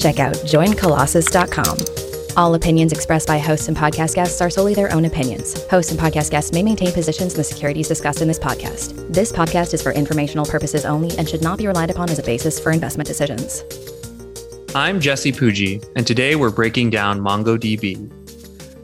[0.00, 2.00] check out joincolossus.com.
[2.36, 5.66] All opinions expressed by hosts and podcast guests are solely their own opinions.
[5.68, 9.12] Hosts and podcast guests may maintain positions in the securities discussed in this podcast.
[9.12, 12.22] This podcast is for informational purposes only and should not be relied upon as a
[12.22, 13.64] basis for investment decisions.
[14.74, 18.08] I'm Jesse Pujji, and today we're breaking down MongoDB.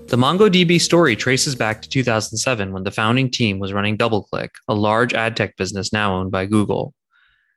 [0.09, 4.75] The MongoDB story traces back to 2007 when the founding team was running DoubleClick, a
[4.75, 6.93] large ad tech business now owned by Google.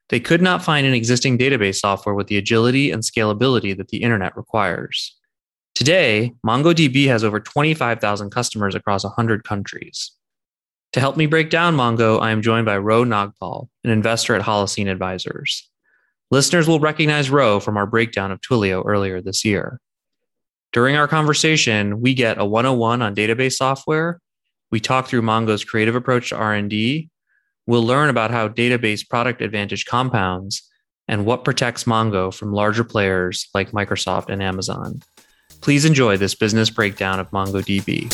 [0.09, 4.01] They could not find an existing database software with the agility and scalability that the
[4.01, 5.15] internet requires.
[5.75, 10.11] Today, MongoDB has over 25,000 customers across 100 countries.
[10.93, 14.41] To help me break down Mongo, I am joined by Ro Nagpal, an investor at
[14.41, 15.69] Holocene Advisors.
[16.31, 19.79] Listeners will recognize Ro from our breakdown of Twilio earlier this year.
[20.71, 24.19] During our conversation, we get a 101 on database software.
[24.71, 27.09] We talk through Mongo's creative approach to R&D.
[27.69, 30.67] We'll learn about how database product advantage compounds
[31.07, 35.03] and what protects Mongo from larger players like Microsoft and Amazon.
[35.61, 38.09] Please enjoy this business breakdown of MongoDB.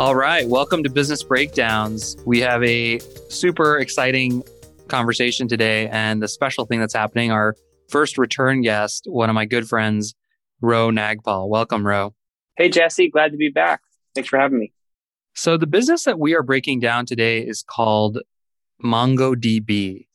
[0.00, 2.16] All right, welcome to Business Breakdowns.
[2.24, 4.42] We have a super exciting
[4.88, 7.54] conversation today, and the special thing that's happening, our
[7.90, 10.14] first return guest, one of my good friends,
[10.62, 11.50] Ro Nagpal.
[11.50, 12.14] Welcome, Ro.
[12.56, 13.10] Hey, Jesse.
[13.10, 13.82] Glad to be back.
[14.14, 14.72] Thanks for having me.
[15.36, 18.18] So, the business that we are breaking down today is called
[18.82, 20.06] MongoDB.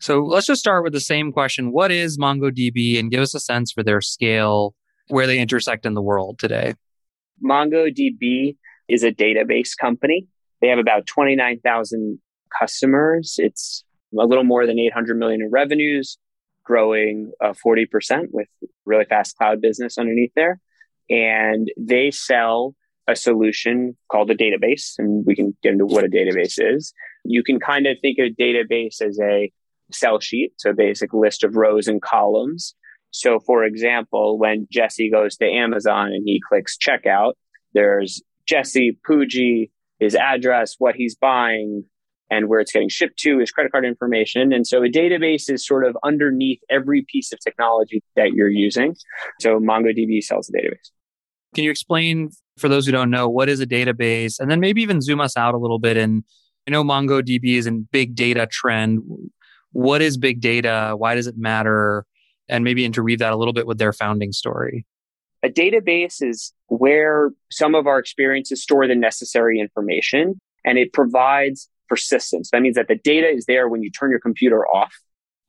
[0.00, 1.72] So let's just start with the same question.
[1.72, 4.74] What is MongoDB and give us a sense for their scale,
[5.08, 6.74] where they intersect in the world today?
[7.42, 8.56] MongoDB
[8.88, 10.26] is a database company.
[10.60, 12.18] They have about 29,000
[12.58, 13.36] customers.
[13.38, 13.84] It's
[14.18, 16.18] a little more than 800 million in revenues,
[16.64, 18.48] growing uh, 40% with
[18.84, 20.60] really fast cloud business underneath there.
[21.08, 22.74] And they sell
[23.06, 26.92] a solution called a database, and we can get into what a database is.
[27.24, 29.52] You can kind of think of a database as a
[29.92, 32.74] cell sheet, so a basic list of rows and columns.
[33.10, 37.34] So, for example, when Jesse goes to Amazon and he clicks checkout,
[37.72, 41.84] there's Jesse Pujji, his address, what he's buying,
[42.30, 44.52] and where it's getting shipped to, his credit card information.
[44.52, 48.96] And so a database is sort of underneath every piece of technology that you're using.
[49.40, 50.90] So MongoDB sells a database.
[51.54, 54.82] Can you explain for those who don't know what is a database and then maybe
[54.82, 56.24] even zoom us out a little bit and
[56.66, 59.02] I know MongoDB is in big data trend
[59.74, 60.94] what is big data?
[60.96, 62.06] Why does it matter?
[62.48, 64.86] And maybe interweave that a little bit with their founding story.
[65.42, 71.68] A database is where some of our experiences store the necessary information and it provides
[71.88, 72.50] persistence.
[72.52, 74.94] That means that the data is there when you turn your computer off.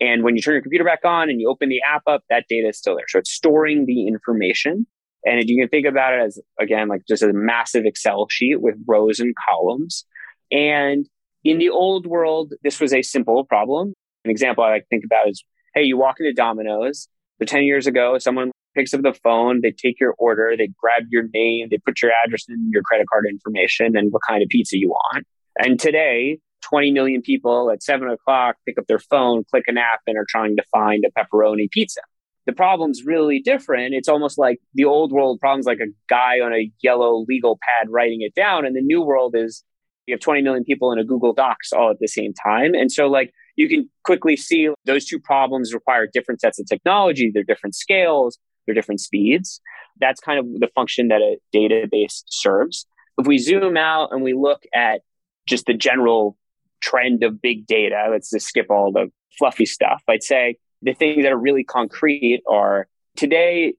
[0.01, 2.45] And when you turn your computer back on and you open the app up, that
[2.49, 3.05] data is still there.
[3.07, 4.87] So it's storing the information.
[5.25, 8.61] And if you can think about it as, again, like just a massive Excel sheet
[8.61, 10.05] with rows and columns.
[10.51, 11.07] And
[11.43, 13.93] in the old world, this was a simple problem.
[14.23, 15.43] An example I like think about is,
[15.73, 17.07] hey, you walk into Domino's.
[17.39, 21.03] So 10 years ago, someone picks up the phone, they take your order, they grab
[21.09, 24.49] your name, they put your address and your credit card information and what kind of
[24.49, 25.25] pizza you want.
[25.57, 30.01] And today, 20 million people at seven o'clock pick up their phone, click an app,
[30.07, 32.01] and are trying to find a pepperoni pizza.
[32.45, 33.95] The problem's really different.
[33.95, 37.89] It's almost like the old world problem's like a guy on a yellow legal pad
[37.89, 38.65] writing it down.
[38.65, 39.63] And the new world is
[40.05, 42.75] you have 20 million people in a Google Docs all at the same time.
[42.75, 47.31] And so like you can quickly see those two problems require different sets of technology.
[47.33, 49.61] They're different scales, they're different speeds.
[49.99, 52.85] That's kind of the function that a database serves.
[53.17, 55.01] If we zoom out and we look at
[55.47, 56.37] just the general
[56.81, 60.03] trend of big data, let's just skip all the fluffy stuff.
[60.07, 63.73] I'd say the things that are really concrete are today,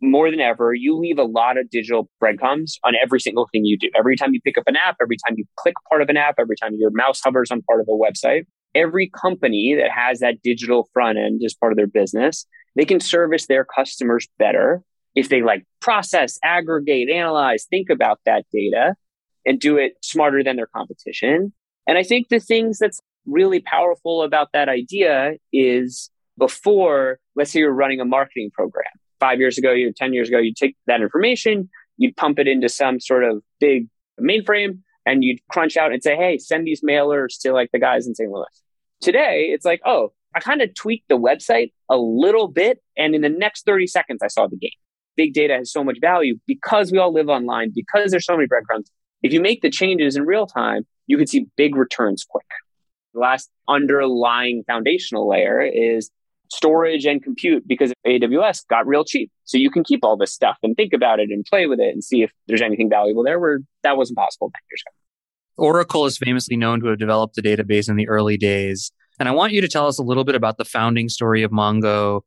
[0.00, 3.76] more than ever, you leave a lot of digital breadcrumbs on every single thing you
[3.76, 3.90] do.
[3.96, 6.36] Every time you pick up an app, every time you click part of an app,
[6.38, 10.42] every time your mouse hovers on part of a website, every company that has that
[10.42, 12.46] digital front end as part of their business,
[12.76, 14.82] they can service their customers better
[15.14, 18.94] if they like process, aggregate, analyze, think about that data
[19.46, 21.52] and do it smarter than their competition.
[21.86, 27.60] And I think the things that's really powerful about that idea is before, let's say
[27.60, 28.84] you're running a marketing program.
[29.20, 32.68] Five years ago, you 10 years ago, you take that information, you'd pump it into
[32.68, 33.88] some sort of big
[34.20, 38.06] mainframe and you'd crunch out and say, Hey, send these mailers to like the guys
[38.06, 38.30] in St.
[38.30, 38.46] Louis.
[39.00, 42.82] Today, it's like, oh, I kind of tweaked the website a little bit.
[42.96, 44.70] And in the next 30 seconds, I saw the game.
[45.16, 48.46] Big data has so much value because we all live online, because there's so many
[48.48, 48.90] breadcrumbs.
[49.22, 52.46] If you make the changes in real time, you can see big returns quick.
[53.12, 56.10] The last underlying foundational layer is
[56.50, 59.30] storage and compute because AWS got real cheap.
[59.44, 61.92] So you can keep all this stuff and think about it and play with it
[61.92, 64.94] and see if there's anything valuable there where that wasn't possible 10 years ago.
[65.56, 68.92] Oracle is famously known to have developed the database in the early days.
[69.18, 71.52] And I want you to tell us a little bit about the founding story of
[71.52, 72.22] Mongo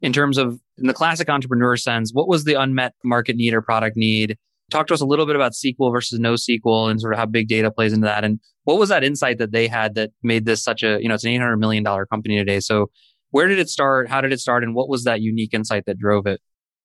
[0.00, 3.62] in terms of, in the classic entrepreneur sense, what was the unmet market need or
[3.62, 4.36] product need?
[4.70, 7.48] Talk to us a little bit about SQL versus NoSQL and sort of how big
[7.48, 8.22] data plays into that.
[8.22, 11.14] And what was that insight that they had that made this such a, you know,
[11.14, 12.60] it's an $800 million company today.
[12.60, 12.90] So
[13.30, 14.08] where did it start?
[14.08, 14.64] How did it start?
[14.64, 16.40] And what was that unique insight that drove it?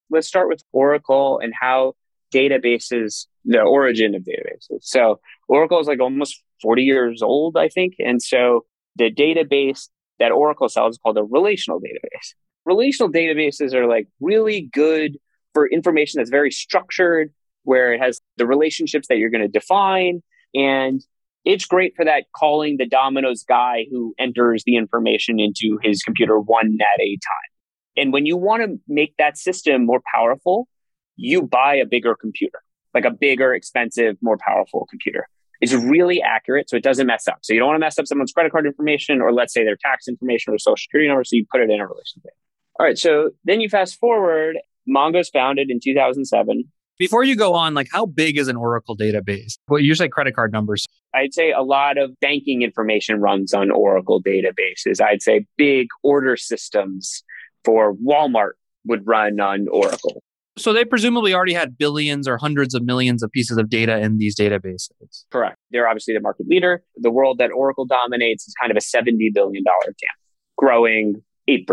[0.10, 1.94] Let's start with Oracle and how
[2.34, 4.80] databases, the origin of databases.
[4.82, 7.96] So Oracle is like almost 40 years old, I think.
[8.00, 12.34] And so the database that Oracle sells is called a relational database.
[12.66, 15.18] Relational databases are like really good
[15.54, 17.32] for information that's very structured,
[17.64, 20.22] where it has the relationships that you're going to define.
[20.56, 21.02] And
[21.46, 26.40] it's great for that calling the Domino's guy who enters the information into his computer
[26.40, 27.52] one at a time.
[27.98, 30.68] And when you want to make that system more powerful,
[31.16, 32.60] you buy a bigger computer,
[32.94, 35.28] like a bigger, expensive, more powerful computer.
[35.62, 37.40] It's really accurate, so it doesn't mess up.
[37.42, 39.78] So you don't want to mess up someone's credit card information or let's say their
[39.78, 41.24] tax information or social security number.
[41.24, 42.32] So you put it in a relationship.
[42.80, 42.98] All right.
[42.98, 44.58] So then you fast forward.
[44.88, 46.66] Mongo's founded in 2007.
[47.00, 49.58] Before you go on, like how big is an Oracle database?
[49.68, 50.86] Well, you say credit card numbers.
[51.14, 55.02] I'd say a lot of banking information runs on Oracle databases.
[55.02, 57.24] I'd say big order systems
[57.64, 58.52] for Walmart
[58.86, 60.22] would run on Oracle.
[60.56, 64.18] So they presumably already had billions or hundreds of millions of pieces of data in
[64.18, 65.26] these databases.
[65.32, 65.58] Correct.
[65.72, 66.84] They're obviously the market leader.
[66.98, 70.10] The world that Oracle dominates is kind of a $70 billion TAM,
[70.58, 71.66] growing 8%.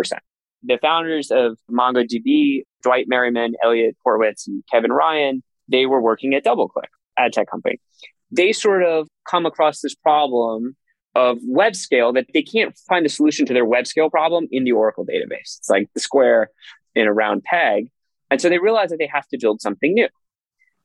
[0.63, 6.45] The founders of MongoDB, Dwight Merriman, Eliot Horowitz, and Kevin Ryan, they were working at
[6.45, 6.89] DoubleClick,
[7.19, 7.81] ad tech company.
[8.31, 10.77] They sort of come across this problem
[11.15, 14.65] of web scale that they can't find the solution to their web scale problem in
[14.65, 15.59] the Oracle database.
[15.59, 16.51] It's like the square
[16.95, 17.91] in a round peg.
[18.31, 20.09] And so they realize that they have to build something new.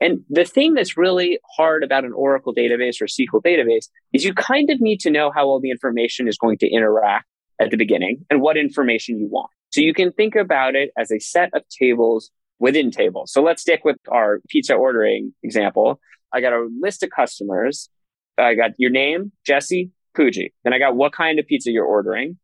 [0.02, 4.34] And the thing that's really hard about an Oracle database or SQL database is you
[4.34, 7.28] kind of need to know how all the information is going to interact
[7.60, 9.50] at the beginning and what information you want.
[9.72, 13.32] So you can think about it as a set of tables within tables.
[13.32, 16.00] So let's stick with our pizza ordering example.
[16.34, 17.90] I got a list of customers.
[18.38, 20.54] I got your name, Jesse Pujji.
[20.64, 22.38] Then I got what kind of pizza you're ordering.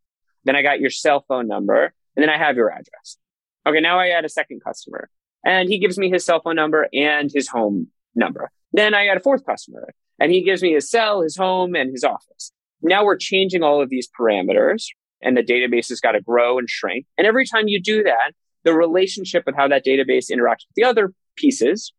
[0.44, 1.94] Then I got your cell phone number.
[2.16, 3.18] And then I have your address.
[3.66, 5.10] Okay, now I add a second customer
[5.46, 8.52] and he gives me his cell phone number and his home number.
[8.74, 11.92] Then I add a fourth customer and he gives me his cell, his home, and
[11.92, 12.52] his office.
[12.82, 14.88] Now we're changing all of these parameters
[15.22, 17.06] and the database has got to grow and shrink.
[17.18, 18.32] And every time you do that,
[18.64, 21.94] the relationship with how that database interacts with the other pieces,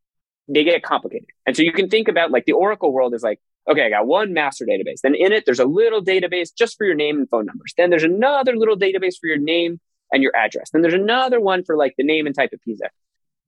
[0.49, 1.29] they get complicated.
[1.47, 3.41] And so you can think about like the Oracle world is like,
[3.71, 5.01] okay, I got one master database.
[5.03, 7.75] Then in it, there's a little database just for your name and phone numbers.
[7.77, 9.81] Then there's another little database for your name
[10.13, 10.71] and your address.
[10.73, 12.91] Then there's another one for like the name and type of pizza.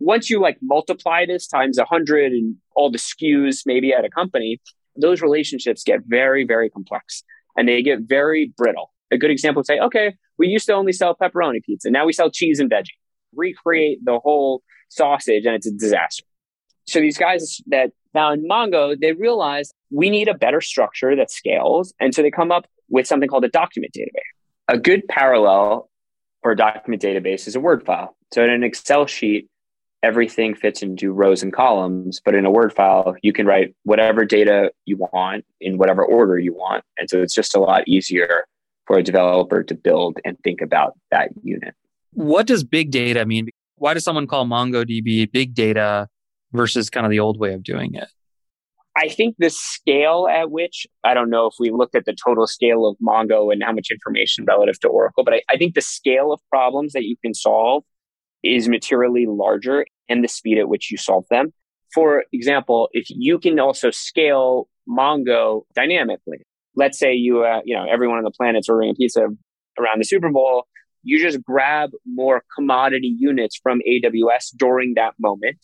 [0.00, 4.10] Once you like multiply this times a hundred and all the SKUs maybe at a
[4.10, 4.60] company,
[4.96, 7.24] those relationships get very, very complex
[7.56, 8.92] and they get very brittle.
[9.14, 11.90] A good example say, okay, we used to only sell pepperoni pizza.
[11.90, 12.88] Now we sell cheese and veggie.
[13.34, 16.24] Recreate the whole sausage and it's a disaster.
[16.86, 21.94] So these guys that found Mongo, they realized we need a better structure that scales.
[22.00, 24.32] And so they come up with something called a document database.
[24.68, 25.88] A good parallel
[26.42, 28.16] for a document database is a Word file.
[28.32, 29.48] So in an Excel sheet,
[30.02, 34.24] everything fits into rows and columns, but in a Word file, you can write whatever
[34.24, 36.84] data you want in whatever order you want.
[36.98, 38.44] And so it's just a lot easier
[38.86, 41.74] for a developer to build and think about that unit.
[42.12, 43.48] What does big data mean?
[43.76, 46.08] Why does someone call MongoDB big data
[46.52, 48.08] versus kind of the old way of doing it?
[48.96, 52.46] I think the scale at which, I don't know if we looked at the total
[52.46, 55.80] scale of Mongo and how much information relative to Oracle, but I, I think the
[55.80, 57.82] scale of problems that you can solve
[58.44, 61.52] is materially larger and the speed at which you solve them.
[61.92, 66.42] For example, if you can also scale Mongo dynamically,
[66.76, 69.26] let's say you, uh, you know, everyone on the planet's ordering a pizza
[69.78, 70.66] around the Super Bowl,
[71.02, 75.58] you just grab more commodity units from AWS during that moment.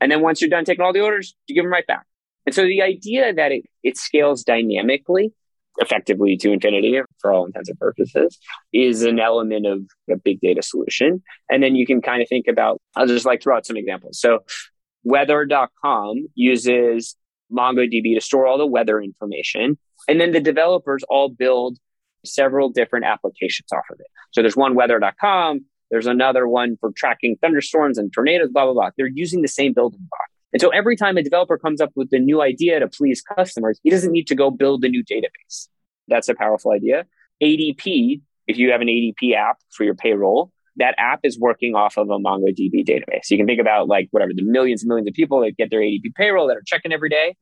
[0.00, 2.06] And then once you're done taking all the orders, you give them right back.
[2.44, 5.32] And so the idea that it, it scales dynamically,
[5.78, 8.38] effectively to infinity for all intents and purposes,
[8.72, 11.22] is an element of a big data solution.
[11.50, 14.20] And then you can kind of think about, I'll just like throw out some examples.
[14.20, 14.40] So
[15.02, 17.16] weather.com uses
[17.52, 19.78] MongoDB to store all the weather information.
[20.08, 21.78] And then the developers all build
[22.24, 24.06] several different applications off of it.
[24.32, 28.90] So there's one weather.com, there's another one for tracking thunderstorms and tornadoes, blah, blah, blah.
[28.96, 30.28] They're using the same building block.
[30.52, 33.78] And so every time a developer comes up with a new idea to please customers,
[33.82, 35.68] he doesn't need to go build a new database.
[36.08, 37.04] That's a powerful idea.
[37.42, 41.96] ADP, if you have an ADP app for your payroll, that app is working off
[41.96, 43.30] of a MongoDB database.
[43.30, 45.80] You can think about like whatever the millions and millions of people that get their
[45.80, 47.34] ADP payroll that are checking every day.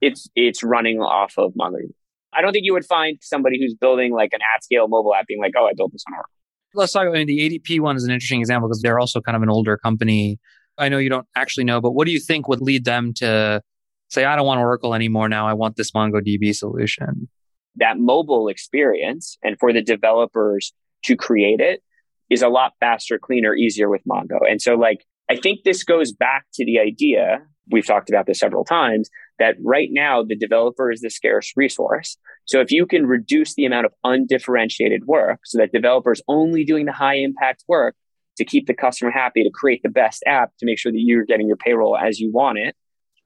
[0.00, 1.90] It's it's running off of MongoDB.
[2.32, 5.26] I don't think you would find somebody who's building like an at scale mobile app
[5.26, 6.30] being like, oh, I built this on Oracle.
[6.74, 9.20] Let's talk about I mean, the ADP one is an interesting example because they're also
[9.20, 10.38] kind of an older company.
[10.78, 13.62] I know you don't actually know, but what do you think would lead them to
[14.10, 15.48] say, I don't want Oracle anymore now.
[15.48, 17.28] I want this MongoDB solution?
[17.76, 20.72] That mobile experience and for the developers
[21.04, 21.82] to create it
[22.30, 24.38] is a lot faster, cleaner, easier with Mongo.
[24.48, 28.38] And so, like, I think this goes back to the idea we've talked about this
[28.38, 32.16] several times that right now the developer is the scarce resource.
[32.44, 36.86] So if you can reduce the amount of undifferentiated work so that developers only doing
[36.86, 37.96] the high impact work
[38.36, 41.24] to keep the customer happy, to create the best app, to make sure that you're
[41.24, 42.76] getting your payroll as you want it,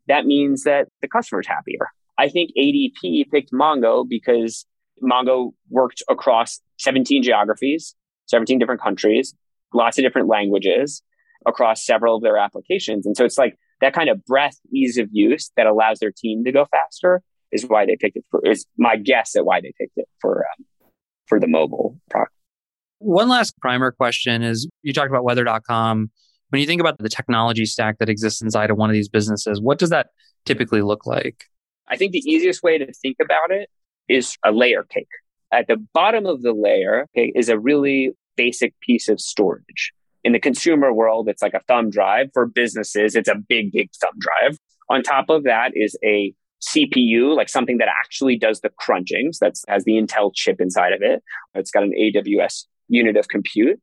[0.08, 1.88] that means that the customer's happier.
[2.18, 4.66] I think ADP picked Mongo because
[5.02, 7.94] Mongo worked across 17 geographies,
[8.30, 9.34] 17 different countries,
[9.74, 11.02] lots of different languages
[11.46, 13.06] across several of their applications.
[13.06, 16.44] And so it's like that kind of breadth, ease of use that allows their team
[16.44, 19.72] to go faster is why they picked it for, is my guess at why they
[19.78, 20.64] picked it for, um,
[21.26, 22.32] for the mobile product.
[22.98, 26.10] One last primer question is you talked about weather.com.
[26.50, 29.60] When you think about the technology stack that exists inside of one of these businesses,
[29.60, 30.08] what does that
[30.44, 31.44] typically look like?
[31.88, 33.70] I think the easiest way to think about it
[34.08, 35.08] is a layer cake.
[35.52, 39.92] At the bottom of the layer okay, is a really basic piece of storage.
[40.22, 42.28] In the consumer world, it's like a thumb drive.
[42.32, 44.58] For businesses, it's a big, big thumb drive.
[44.90, 49.32] On top of that is a CPU, like something that actually does the crunching.
[49.32, 51.22] So that has the Intel chip inside of it.
[51.54, 53.80] It's got an AWS unit of compute.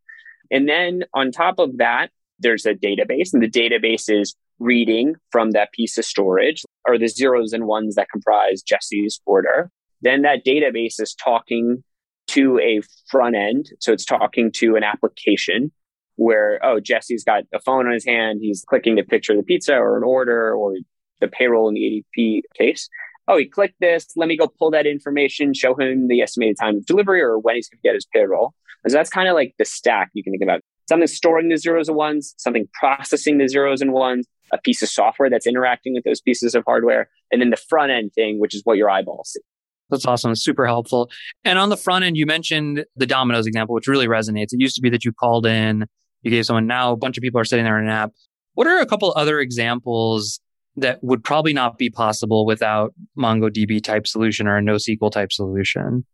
[0.51, 5.51] And then on top of that, there's a database, and the database is reading from
[5.51, 9.71] that piece of storage or the zeros and ones that comprise Jesse's order.
[10.01, 11.83] Then that database is talking
[12.27, 13.69] to a front end.
[13.79, 15.71] So it's talking to an application
[16.15, 18.39] where, oh, Jesse's got a phone on his hand.
[18.41, 20.75] He's clicking to picture of the pizza or an order or
[21.21, 22.89] the payroll in the ADP case.
[23.27, 24.07] Oh, he clicked this.
[24.15, 27.55] Let me go pull that information, show him the estimated time of delivery or when
[27.55, 28.53] he's going to get his payroll.
[28.83, 30.61] And so that's kind of like the stack you can think about.
[30.87, 34.89] Something storing the zeros and ones, something processing the zeros and ones, a piece of
[34.89, 38.55] software that's interacting with those pieces of hardware, and then the front end thing, which
[38.55, 39.41] is what your eyeballs see.
[39.89, 40.35] That's awesome.
[40.35, 41.09] super helpful.
[41.45, 44.53] And on the front end, you mentioned the Domino's example, which really resonates.
[44.53, 45.85] It used to be that you called in,
[46.23, 48.11] you gave someone, now a bunch of people are sitting there in an app.
[48.55, 50.39] What are a couple other examples
[50.75, 56.05] that would probably not be possible without MongoDB type solution or a NoSQL type solution?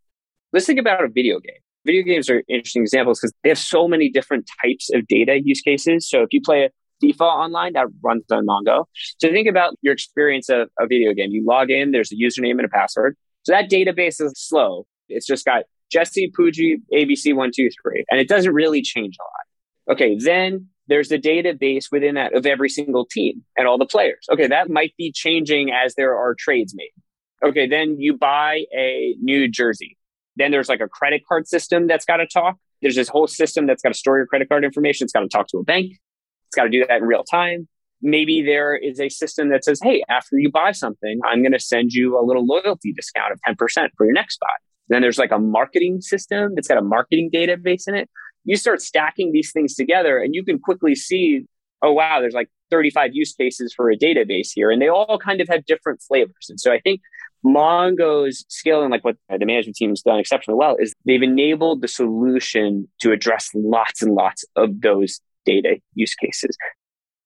[0.51, 1.55] Let's think about a video game.
[1.85, 5.61] Video games are interesting examples because they have so many different types of data use
[5.61, 6.09] cases.
[6.09, 6.69] So if you play a
[7.03, 8.85] FIFA online, that runs on Mongo.
[9.19, 11.31] So think about your experience of a video game.
[11.31, 13.17] You log in, there's a username and a password.
[13.43, 14.85] So that database is slow.
[15.09, 19.95] It's just got Jesse Pujji, ABC123, and it doesn't really change a lot.
[19.95, 24.25] Okay, then there's a database within that of every single team and all the players.
[24.31, 26.91] Okay, that might be changing as there are trades made.
[27.43, 29.97] Okay, then you buy a new jersey.
[30.35, 32.57] Then there's like a credit card system that's got to talk.
[32.81, 35.05] There's this whole system that's got to store your credit card information.
[35.05, 35.91] It's got to talk to a bank.
[36.47, 37.67] It's got to do that in real time.
[38.03, 41.59] Maybe there is a system that says, hey, after you buy something, I'm going to
[41.59, 43.55] send you a little loyalty discount of 10%
[43.97, 44.47] for your next buy.
[44.89, 48.09] Then there's like a marketing system that's got a marketing database in it.
[48.43, 51.45] You start stacking these things together and you can quickly see,
[51.81, 54.69] oh, wow, there's like 35 use cases for a database here.
[54.69, 56.47] And they all kind of have different flavors.
[56.49, 56.99] And so I think
[57.43, 61.81] Mongo's skill and like what the management team has done exceptionally well is they've enabled
[61.81, 66.57] the solution to address lots and lots of those data use cases.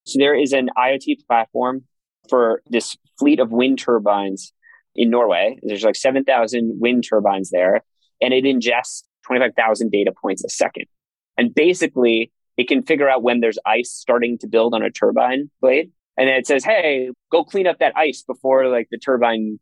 [0.08, 1.84] So there is an IoT platform
[2.30, 4.54] for this fleet of wind turbines
[4.96, 5.60] in Norway.
[5.64, 7.84] There's like 7,000 wind turbines there,
[8.22, 10.86] and it ingests 25,000 data points a second.
[11.38, 15.52] And basically, it can figure out when there's ice starting to build on a turbine
[15.62, 15.92] blade.
[16.18, 19.60] And then it says, hey, go clean up that ice before like the turbine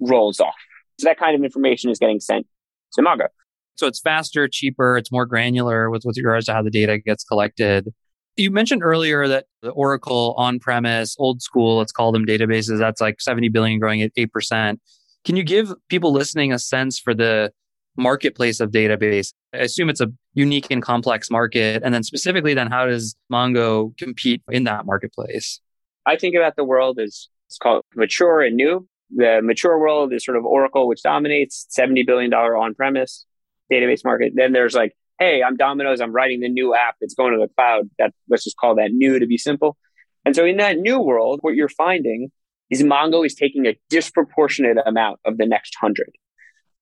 [0.00, 0.54] rolls off.
[1.00, 2.46] So that kind of information is getting sent
[2.94, 3.26] to Mongo.
[3.74, 7.24] So it's faster, cheaper, it's more granular with, with regards to how the data gets
[7.24, 7.92] collected.
[8.38, 13.00] You mentioned earlier that the Oracle on premise, old school, let's call them databases, that's
[13.00, 14.78] like 70 billion growing at 8%.
[15.24, 17.52] Can you give people listening a sense for the
[17.96, 19.34] marketplace of database?
[19.52, 21.82] I assume it's a unique and complex market.
[21.84, 25.60] And then specifically, then how does Mongo compete in that marketplace?
[26.06, 28.86] I think about the world as it's called mature and new.
[29.10, 33.26] The mature world is sort of Oracle, which dominates $70 billion on premise.
[33.72, 34.32] database market.
[34.34, 36.00] Then there's like, hey, I'm Domino's.
[36.00, 36.96] I'm writing the new app.
[37.00, 37.90] It's going to the cloud.
[37.98, 39.76] That let's just call that new to be simple.
[40.24, 42.30] And so in that new world, what you're finding
[42.70, 46.10] is Mongo is taking a disproportionate amount of the next hundred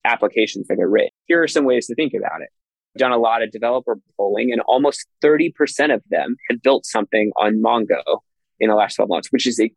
[0.04, 1.10] applications that are written.
[1.26, 2.48] Here are some ways to think about it.
[2.94, 7.30] I've done a lot of developer polling, and almost 30% of them had built something
[7.36, 8.20] on Mongo
[8.58, 9.70] in the last 12 months, which is a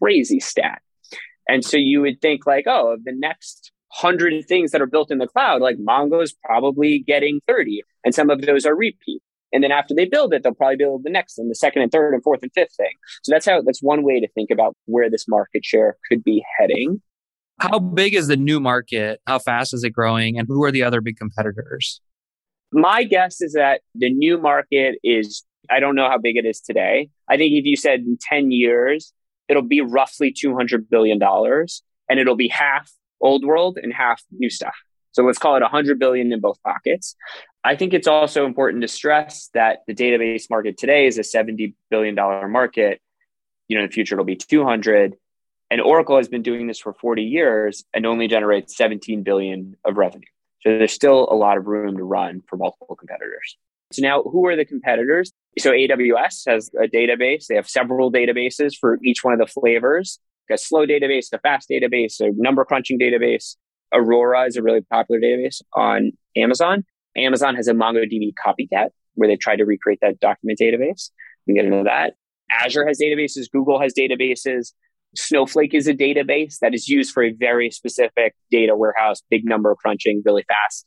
[0.00, 0.80] crazy stat.
[1.48, 5.10] And so you would think like, oh, of the next hundred things that are built
[5.10, 9.22] in the cloud, like Mongo is probably getting 30, and some of those are repeat.
[9.52, 11.92] And then after they build it, they'll probably build the next and the second and
[11.92, 12.90] third and fourth and fifth thing.
[13.22, 16.44] So that's how that's one way to think about where this market share could be
[16.58, 17.00] heading.
[17.60, 19.20] How big is the new market?
[19.28, 20.38] How fast is it growing?
[20.38, 22.00] And who are the other big competitors?
[22.72, 26.60] My guess is that the new market is, I don't know how big it is
[26.60, 27.10] today.
[27.28, 29.12] I think if you said in 10 years,
[29.48, 32.90] it'll be roughly $200 billion and it'll be half
[33.24, 34.74] old world and half new stuff.
[35.12, 37.16] So let's call it 100 billion in both pockets.
[37.64, 41.74] I think it's also important to stress that the database market today is a 70
[41.90, 43.00] billion dollar market.
[43.68, 45.14] You know, in the future it'll be 200
[45.70, 49.96] and Oracle has been doing this for 40 years and only generates 17 billion of
[49.96, 50.26] revenue.
[50.60, 53.56] So there's still a lot of room to run for multiple competitors.
[53.92, 55.32] So now who are the competitors?
[55.58, 57.46] So AWS has a database.
[57.46, 60.18] They have several databases for each one of the flavors.
[60.50, 63.56] A slow database, a fast database, a number crunching database.
[63.92, 66.84] Aurora is a really popular database on Amazon.
[67.16, 71.10] Amazon has a MongoDB copycat where they try to recreate that document database.
[71.46, 72.14] We get into that.
[72.50, 73.50] Azure has databases.
[73.50, 74.72] Google has databases.
[75.16, 79.74] Snowflake is a database that is used for a very specific data warehouse, big number
[79.76, 80.86] crunching, really fast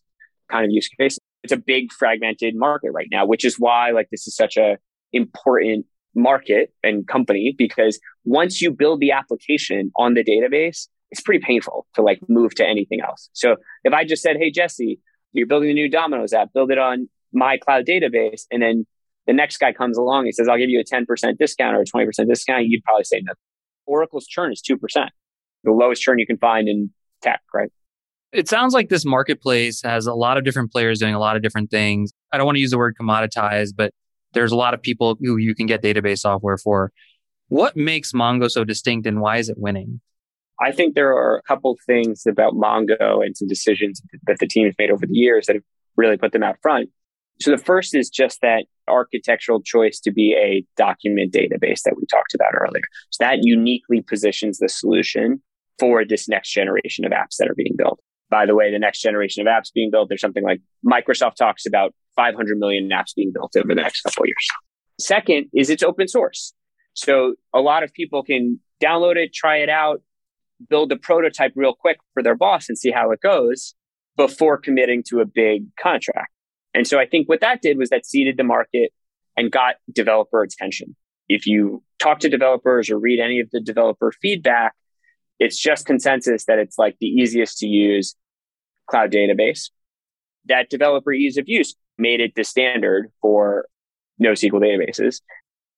[0.52, 1.18] kind of use case.
[1.44, 4.78] It's a big fragmented market right now, which is why like this is such a
[5.14, 5.86] important
[6.18, 11.86] market and company because once you build the application on the database, it's pretty painful
[11.94, 13.30] to like move to anything else.
[13.34, 15.00] So if I just said, Hey, Jesse,
[15.32, 18.44] you're building a new Domino's app, build it on my cloud database.
[18.52, 18.86] And then
[19.28, 21.86] the next guy comes along and says, I'll give you a 10% discount or a
[21.86, 22.66] 20% discount.
[22.68, 23.34] You'd probably say no.
[23.86, 24.78] Oracle's churn is 2%,
[25.64, 27.72] the lowest churn you can find in tech, right?
[28.34, 31.42] It sounds like this marketplace has a lot of different players doing a lot of
[31.42, 32.12] different things.
[32.32, 33.94] I don't want to use the word commoditized, but
[34.34, 36.92] there's a lot of people who you can get database software for.
[37.50, 40.02] What makes Mongo so distinct and why is it winning?
[40.60, 44.66] I think there are a couple things about Mongo and some decisions that the team
[44.66, 45.64] has made over the years that have
[45.96, 46.90] really put them out front.
[47.40, 52.06] So the first is just that architectural choice to be a document database that we
[52.10, 52.84] talked about earlier.
[53.12, 55.42] So that uniquely positions the solution
[55.78, 58.00] for this next generation of apps that are being built.
[58.30, 61.66] By the way, the next generation of apps being built, there's something like Microsoft talks
[61.66, 64.48] about 500 million apps being built over the next couple years.
[65.00, 66.54] Second is it's open source.
[66.94, 70.02] So a lot of people can download it, try it out,
[70.70, 73.76] build a prototype real quick for their boss and see how it goes
[74.18, 76.32] before committing to a big contract.
[76.74, 78.92] And so I think what that did was that seeded the market
[79.38, 80.96] and got developer attention.
[81.30, 84.74] If you talk to developers or read any of the developer feedback,
[85.40, 88.16] it's just consensus that it's like the easiest to use
[88.90, 89.70] cloud database.
[90.46, 93.66] That developer ease of use made it the standard for
[94.22, 95.22] NoSQL databases.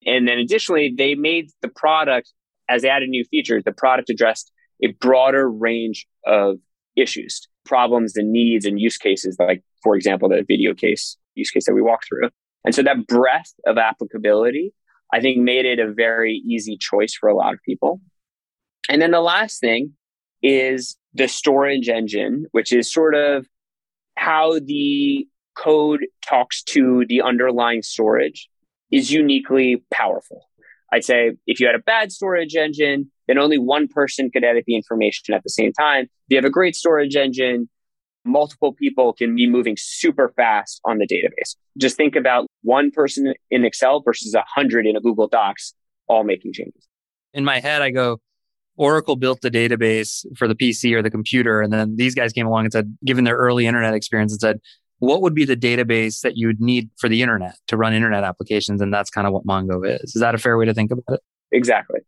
[0.05, 2.31] And then additionally, they made the product,
[2.69, 4.51] as they added new features, the product addressed
[4.83, 6.57] a broader range of
[6.95, 11.65] issues, problems and needs and use cases like for example, the video case use case
[11.65, 12.29] that we walked through.
[12.65, 14.73] And so that breadth of applicability,
[15.13, 18.01] I think made it a very easy choice for a lot of people.
[18.89, 19.93] And then the last thing
[20.43, 23.45] is the storage engine, which is sort of
[24.15, 25.27] how the
[25.61, 28.49] code talks to the underlying storage
[28.91, 30.45] is uniquely powerful.
[30.91, 34.63] I'd say if you had a bad storage engine, then only one person could edit
[34.65, 36.05] the information at the same time.
[36.05, 37.69] If you have a great storage engine,
[38.25, 41.55] multiple people can be moving super fast on the database.
[41.77, 45.73] Just think about one person in Excel versus a hundred in a Google Docs,
[46.07, 46.87] all making changes.
[47.33, 48.19] In my head, I go,
[48.75, 51.61] Oracle built the database for the PC or the computer.
[51.61, 54.59] And then these guys came along and said, given their early internet experience, and said,
[54.99, 58.23] what would be the database that you would need for the internet to run internet
[58.23, 58.81] applications?
[58.81, 60.15] And that's kind of what Mongo is.
[60.15, 61.21] Is that a fair way to think about it?
[61.51, 61.99] Exactly.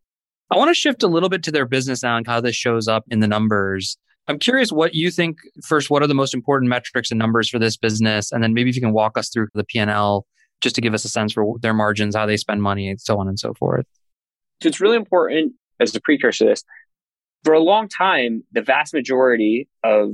[0.51, 2.88] I want to shift a little bit to their business now and how this shows
[2.88, 3.97] up in the numbers.
[4.27, 7.58] I'm curious what you think first, what are the most important metrics and numbers for
[7.58, 8.32] this business?
[8.32, 10.25] And then maybe if you can walk us through the P&L
[10.60, 13.17] just to give us a sense for their margins, how they spend money, and so
[13.17, 13.86] on and so forth.
[14.62, 16.63] So it's really important as a precursor to this.
[17.43, 20.12] For a long time, the vast majority of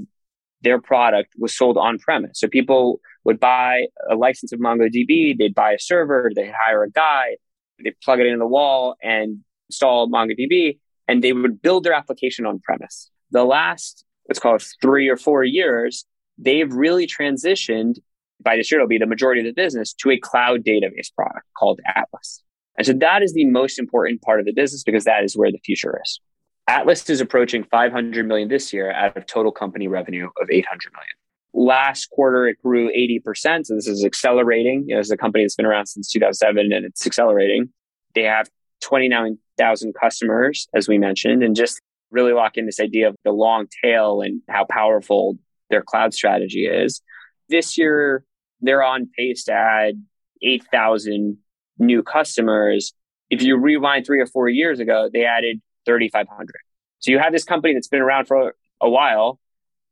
[0.62, 2.40] their product was sold on premise.
[2.40, 6.90] So people would buy a license of MongoDB, they'd buy a server, they'd hire a
[6.90, 7.38] guy,
[7.84, 9.40] they'd plug it into the wall and
[9.70, 13.12] install MongoDB, and they would build their application on premise.
[13.32, 16.06] The last let's call it three or four years,
[16.38, 18.00] they've really transitioned
[18.40, 21.46] by this year, it'll be the majority of the business to a cloud database product
[21.58, 22.44] called Atlas.
[22.78, 25.52] And so that is the most important part of the business because that is where
[25.52, 26.20] the future is.
[26.68, 31.14] Atlas is approaching 500 million this year out of total company revenue of 800 million.
[31.54, 33.66] Last quarter, it grew 80%.
[33.66, 34.84] So this is accelerating.
[34.88, 37.70] You know, as a company that's been around since 2007 and it's accelerating.
[38.16, 38.50] They have
[38.82, 43.68] 29,000 customers, as we mentioned, and just really lock in this idea of the long
[43.84, 45.38] tail and how powerful
[45.70, 47.02] their cloud strategy is.
[47.50, 48.24] This year,
[48.62, 50.04] they're on pace to add
[50.42, 51.38] 8,000
[51.80, 52.94] new customers.
[53.30, 56.48] If you rewind three or four years ago, they added 3,500.
[57.00, 59.40] So you have this company that's been around for a while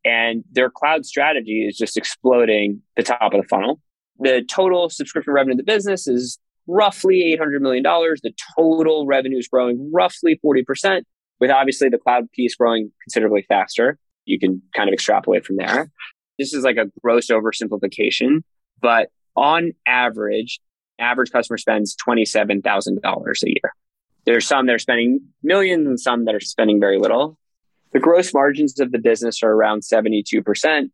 [0.05, 3.81] and their cloud strategy is just exploding the top of the funnel.
[4.19, 7.83] The total subscription revenue of the business is roughly $800 million.
[7.83, 11.01] The total revenue is growing roughly 40%,
[11.39, 13.97] with obviously the cloud piece growing considerably faster.
[14.25, 15.91] You can kind of extrapolate from there.
[16.37, 18.43] This is like a gross oversimplification,
[18.81, 20.59] but on average,
[20.99, 23.73] average customer spends $27,000 a year.
[24.25, 27.37] There's some that are spending millions and some that are spending very little.
[27.93, 30.89] The gross margins of the business are around 72%,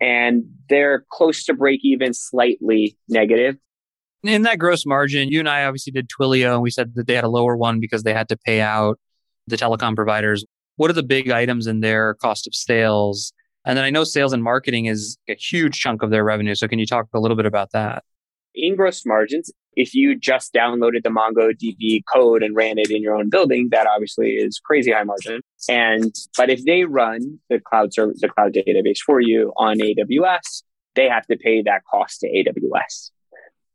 [0.00, 3.56] and they're close to break even, slightly negative.
[4.22, 7.14] In that gross margin, you and I obviously did Twilio, and we said that they
[7.14, 9.00] had a lower one because they had to pay out
[9.48, 10.44] the telecom providers.
[10.76, 13.32] What are the big items in their cost of sales?
[13.64, 16.54] And then I know sales and marketing is a huge chunk of their revenue.
[16.54, 18.04] So can you talk a little bit about that?
[18.54, 23.14] In gross margins, if you just downloaded the MongoDB code and ran it in your
[23.14, 25.40] own building, that obviously is crazy high margin.
[25.68, 30.62] And but if they run the cloud service, the cloud database for you on AWS,
[30.94, 33.10] they have to pay that cost to AWS.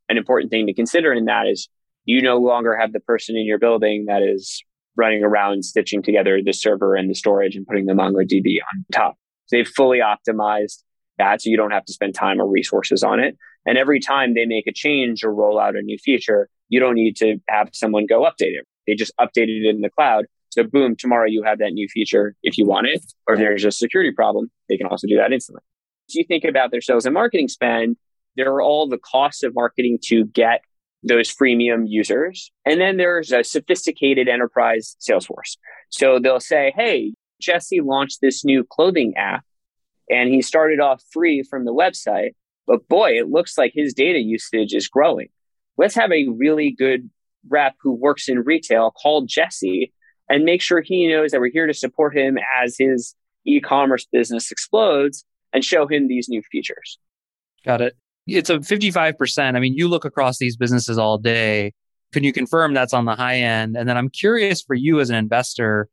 [0.09, 1.67] An important thing to consider in that is
[2.05, 4.63] you no longer have the person in your building that is
[4.95, 9.15] running around stitching together the server and the storage and putting the MongoDB on top.
[9.51, 10.83] They've fully optimized
[11.17, 13.37] that so you don't have to spend time or resources on it.
[13.67, 16.95] And every time they make a change or roll out a new feature, you don't
[16.95, 18.65] need to have someone go update it.
[18.87, 20.25] They just updated it in the cloud.
[20.49, 23.65] So boom, tomorrow you have that new feature if you want it, or if there's
[23.65, 25.61] a security problem, they can also do that instantly.
[26.07, 27.97] So you think about their sales and marketing spend,
[28.37, 30.61] there are all the costs of marketing to get
[31.03, 32.51] those freemium users.
[32.65, 35.57] And then there's a sophisticated enterprise sales force.
[35.89, 39.43] So they'll say, Hey, Jesse launched this new clothing app
[40.09, 42.31] and he started off free from the website.
[42.67, 45.29] But boy, it looks like his data usage is growing.
[45.77, 47.09] Let's have a really good
[47.49, 49.93] rep who works in retail called Jesse
[50.29, 54.51] and make sure he knows that we're here to support him as his e-commerce business
[54.51, 56.99] explodes and show him these new features.
[57.65, 57.95] Got it.
[58.27, 59.55] It's a 55%.
[59.55, 61.73] I mean, you look across these businesses all day.
[62.11, 63.77] Can you confirm that's on the high end?
[63.77, 65.87] And then I'm curious for you as an investor,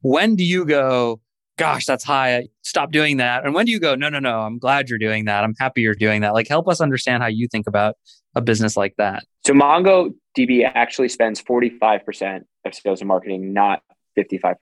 [0.00, 1.20] when do you go,
[1.56, 2.48] gosh, that's high.
[2.62, 3.44] Stop doing that.
[3.44, 5.44] And when do you go, no, no, no, I'm glad you're doing that.
[5.44, 6.34] I'm happy you're doing that.
[6.34, 7.96] Like, help us understand how you think about
[8.34, 9.24] a business like that.
[9.46, 13.82] So, MongoDB actually spends 45% of sales and marketing, not
[14.18, 14.56] 55%.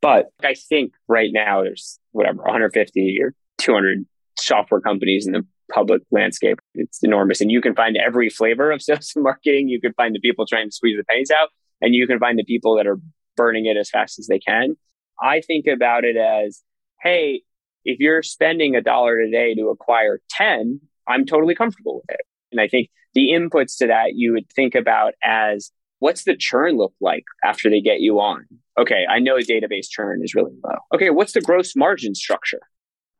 [0.00, 4.06] But I think right now there's whatever, 150 or 200
[4.38, 6.58] software companies in the public landscape.
[6.74, 7.40] It's enormous.
[7.40, 9.68] And you can find every flavor of sales and marketing.
[9.68, 11.48] You can find the people trying to squeeze the pennies out,
[11.80, 12.98] and you can find the people that are
[13.36, 14.76] burning it as fast as they can.
[15.20, 16.62] I think about it as,
[17.02, 17.42] hey,
[17.84, 22.20] if you're spending a dollar a day to acquire 10, I'm totally comfortable with it.
[22.52, 26.76] And I think the inputs to that you would think about as what's the churn
[26.76, 28.46] look like after they get you on?
[28.78, 30.76] Okay, I know database churn is really low.
[30.94, 32.60] Okay, what's the gross margin structure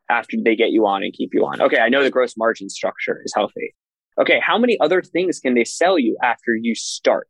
[0.08, 1.60] after they get you on and keep you on?
[1.60, 3.74] Okay, I know the gross margin structure is healthy.
[4.18, 7.28] Okay, how many other things can they sell you after you start?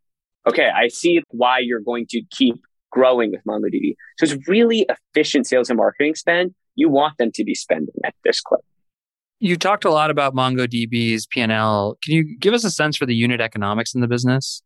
[0.49, 2.57] Okay, I see why you're going to keep
[2.91, 3.95] growing with MongoDB.
[4.19, 6.55] So it's really efficient sales and marketing spend.
[6.75, 8.61] You want them to be spending at this clip.
[9.39, 11.99] You talked a lot about MongoDB's P&L.
[12.03, 14.63] Can you give us a sense for the unit economics in the business?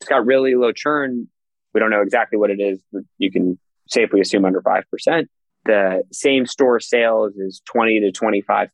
[0.00, 1.28] It's got really low churn.
[1.74, 5.26] We don't know exactly what it is, but you can safely assume under 5%.
[5.64, 8.68] The same store sales is 20 to 25%.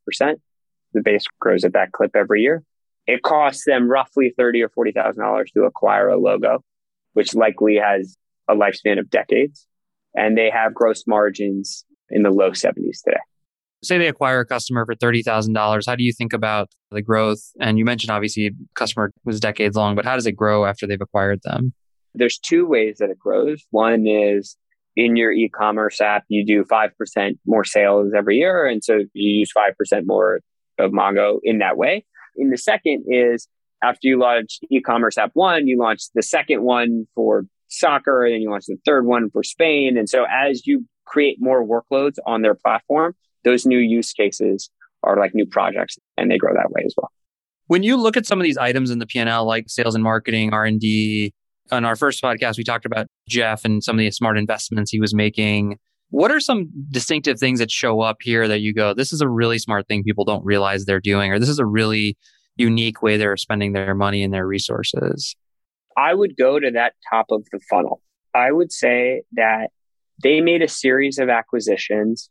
[0.93, 2.63] The base grows at that clip every year.
[3.07, 6.63] It costs them roughly thirty or forty thousand dollars to acquire a logo,
[7.15, 8.17] which likely has
[8.49, 9.67] a lifespan of decades.
[10.15, 13.19] And they have gross margins in the low 70s today.
[13.83, 15.83] Say they acquire a customer for $30,000.
[15.87, 17.41] How do you think about the growth?
[17.61, 21.01] And you mentioned obviously customer was decades long, but how does it grow after they've
[21.01, 21.73] acquired them?
[22.15, 23.65] There's two ways that it grows.
[23.71, 24.57] One is
[24.95, 28.67] in your e-commerce app, you do 5% more sales every year.
[28.67, 30.41] And so you use 5% more
[30.79, 32.05] of Mongo in that way.
[32.37, 33.49] And the second is
[33.83, 38.41] after you launch e-commerce app one, you launch the second one for soccer, and then
[38.41, 39.97] you launch the third one for Spain.
[39.97, 44.71] And so as you create more workloads on their platform, those new use cases
[45.03, 47.11] are like new projects and they grow that way as well.
[47.67, 50.53] When you look at some of these items in the P&L like sales and marketing,
[50.53, 51.33] R&D,
[51.71, 55.01] on our first podcast we talked about Jeff and some of the smart investments he
[55.01, 55.79] was making.
[56.11, 59.29] What are some distinctive things that show up here that you go, this is a
[59.29, 62.17] really smart thing people don't realize they're doing or this is a really
[62.57, 65.35] unique way they're spending their money and their resources?
[65.97, 68.01] I would go to that top of the funnel.
[68.35, 69.71] I would say that
[70.23, 72.31] they made a series of acquisitions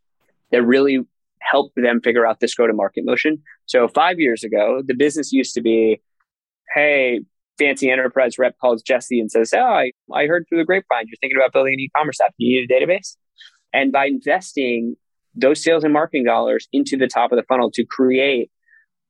[0.51, 0.99] that really
[1.41, 3.41] helped them figure out this go to market motion.
[3.65, 6.01] So five years ago, the business used to be,
[6.73, 7.21] hey,
[7.57, 11.17] fancy enterprise rep calls Jesse and says, Oh, I, I heard through the grapevine you're
[11.19, 12.33] thinking about building an e-commerce app.
[12.37, 13.17] You need a database.
[13.73, 14.95] And by investing
[15.35, 18.51] those sales and marketing dollars into the top of the funnel to create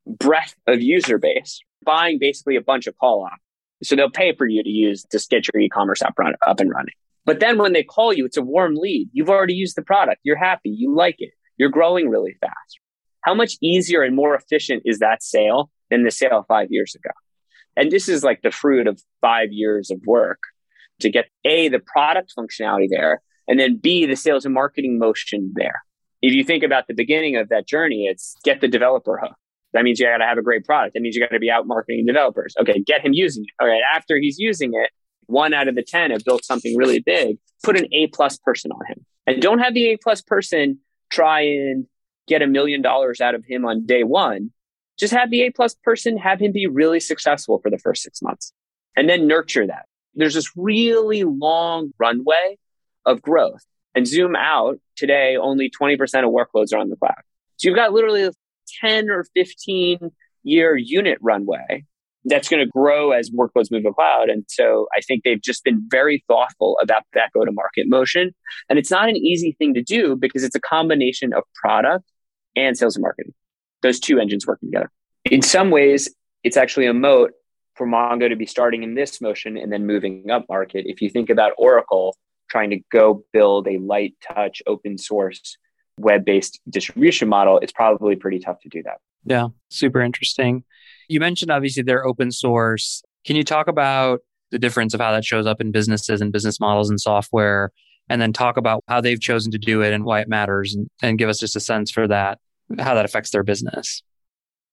[0.06, 3.40] breadth of user base, buying basically a bunch of call off.
[3.84, 6.70] So they'll pay for you to use to get your e-commerce app run, up and
[6.70, 6.94] running.
[7.26, 9.10] But then when they call you, it's a warm lead.
[9.14, 10.22] You've already used the product.
[10.24, 10.70] You're happy.
[10.70, 11.32] You like it.
[11.58, 12.80] You're growing really fast.
[13.22, 17.12] How much easier and more efficient is that sale than the sale five years ago?
[17.76, 20.40] And this is like the fruit of five years of work
[21.02, 25.52] to get A, the product functionality there, and then B, the sales and marketing motion
[25.56, 25.84] there.
[26.22, 29.36] If you think about the beginning of that journey, it's get the developer hook.
[29.74, 30.94] That means you got to have a great product.
[30.94, 32.56] That means you got to be out marketing developers.
[32.60, 33.52] Okay, get him using it.
[33.62, 34.92] All right, after he's using it,
[35.28, 38.72] one out of the 10 have built something really big, put an A plus person
[38.72, 39.06] on him.
[39.26, 40.80] And don't have the A plus person
[41.10, 41.86] try and
[42.28, 44.52] get a million dollars out of him on day one.
[45.00, 48.22] Just have the A plus person, have him be really successful for the first six
[48.22, 48.54] months
[48.96, 49.86] and then nurture that.
[50.16, 52.58] There's this really long runway
[53.06, 53.64] of growth
[53.96, 57.22] and zoom out today, only 20% of workloads are on the cloud.
[57.58, 58.30] So you've got literally
[58.80, 60.12] 10 or 15
[60.44, 61.86] year unit runway
[62.26, 64.30] that's going to grow as workloads move to cloud.
[64.30, 68.34] And so I think they've just been very thoughtful about that go to market motion.
[68.70, 72.06] And it's not an easy thing to do because it's a combination of product
[72.56, 73.34] and sales and marketing.
[73.82, 74.92] Those two engines working together.
[75.26, 76.10] In some ways,
[76.44, 77.32] it's actually a moat
[77.76, 80.86] for Mongo to be starting in this motion and then moving up market.
[80.88, 82.16] If you think about Oracle
[82.50, 85.58] trying to go build a light touch open source
[85.98, 88.98] web based distribution model, it's probably pretty tough to do that.
[89.26, 90.64] Yeah, super interesting.
[91.08, 93.04] You mentioned obviously they're open source.
[93.26, 96.60] Can you talk about the difference of how that shows up in businesses and business
[96.60, 97.72] models and software?
[98.10, 100.90] And then talk about how they've chosen to do it and why it matters and,
[101.02, 102.40] and give us just a sense for that,
[102.78, 104.04] how that affects their business.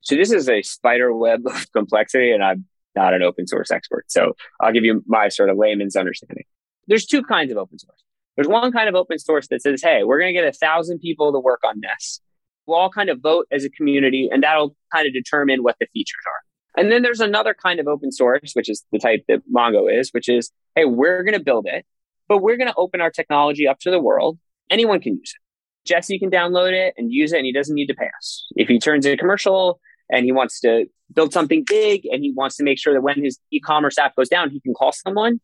[0.01, 2.65] So this is a spider web of complexity, and I'm
[2.97, 4.07] not an open source expert.
[4.09, 6.45] So I'll give you my sort of layman's understanding.
[6.89, 8.03] There's two kinds of open source.
[8.39, 11.01] There's one kind of open source that says, hey, we're going to get a thousand
[11.01, 12.21] people to work on this
[12.69, 15.87] we'll all kind of vote as a community and that'll kind of determine what the
[15.93, 16.81] features are.
[16.81, 20.11] And then there's another kind of open source, which is the type that Mongo is,
[20.11, 21.85] which is, hey, we're going to build it,
[22.29, 24.39] but we're going to open our technology up to the world.
[24.71, 25.89] Anyone can use it.
[25.89, 28.47] Jesse can download it and use it and he doesn't need to pay us.
[28.55, 32.57] If he turns it commercial and he wants to build something big and he wants
[32.57, 35.41] to make sure that when his e-commerce app goes down, he can call someone,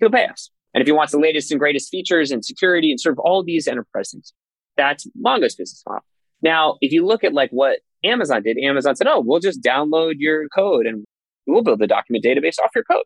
[0.00, 0.50] he'll pay us.
[0.76, 3.42] And if he wants the latest and greatest features and security and sort of all
[3.42, 4.34] these enterprise things,
[4.76, 6.04] that's Mongo's business model.
[6.42, 10.16] Now, if you look at like what Amazon did, Amazon said, oh, we'll just download
[10.18, 11.06] your code and
[11.46, 13.04] we'll build the document database off your code.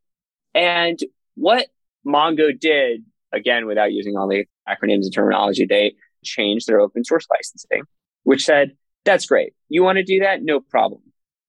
[0.53, 0.99] And
[1.37, 1.69] what
[2.05, 7.29] Mongo did, again, without using all the acronyms and terminology, they changed their open source
[7.33, 7.85] licensing,
[8.25, 8.73] which said,
[9.05, 9.53] that's great.
[9.69, 10.43] You want to do that?
[10.43, 11.03] No problem.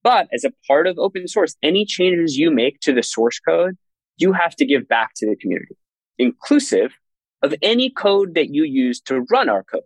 [0.04, 3.76] But as a part of open source, any changes you make to the source code,
[4.18, 5.74] you have to give back to the community,
[6.18, 6.92] inclusive
[7.42, 9.82] of any code that you use to run our code.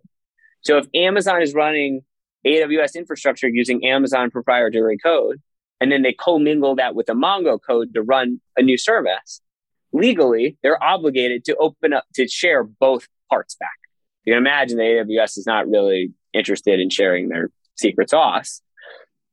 [0.60, 2.02] So if Amazon is running
[2.46, 5.40] AWS infrastructure using Amazon proprietary code,
[5.80, 9.40] and then they commingle that with the Mongo code to run a new service,
[9.92, 13.70] legally, they're obligated to open up to share both parts back.
[14.24, 18.60] You can imagine the AWS is not really interested in sharing their secret sauce.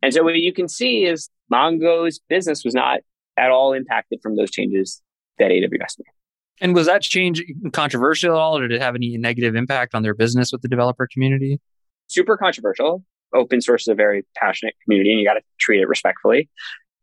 [0.01, 2.99] And so what you can see is Mongo's business was not
[3.37, 5.01] at all impacted from those changes
[5.39, 6.22] that AWS made.
[6.61, 10.03] And was that change controversial at all, or did it have any negative impact on
[10.03, 11.59] their business with the developer community?
[12.07, 13.03] Super controversial.
[13.33, 16.49] Open source is a very passionate community, and you got to treat it respectfully.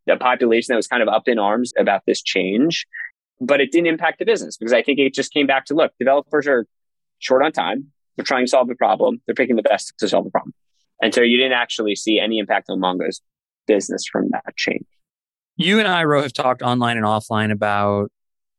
[0.07, 2.87] The population that was kind of up in arms about this change,
[3.41, 5.93] but it didn't impact the business because I think it just came back to look,
[5.99, 6.67] developers are
[7.19, 7.87] short on time.
[8.17, 9.21] They're trying to solve the problem.
[9.27, 10.55] They're picking the best to solve the problem.
[11.03, 13.21] And so you didn't actually see any impact on Mongo's
[13.67, 14.87] business from that change.
[15.57, 18.11] You and I, Ro, have talked online and offline about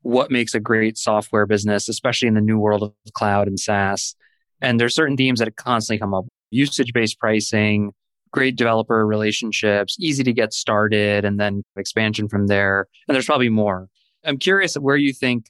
[0.01, 4.15] what makes a great software business, especially in the new world of cloud and SaaS.
[4.61, 7.91] And there's certain themes that constantly come up usage based pricing,
[8.31, 12.87] great developer relationships, easy to get started, and then expansion from there.
[13.07, 13.87] And there's probably more.
[14.23, 15.47] I'm curious where you think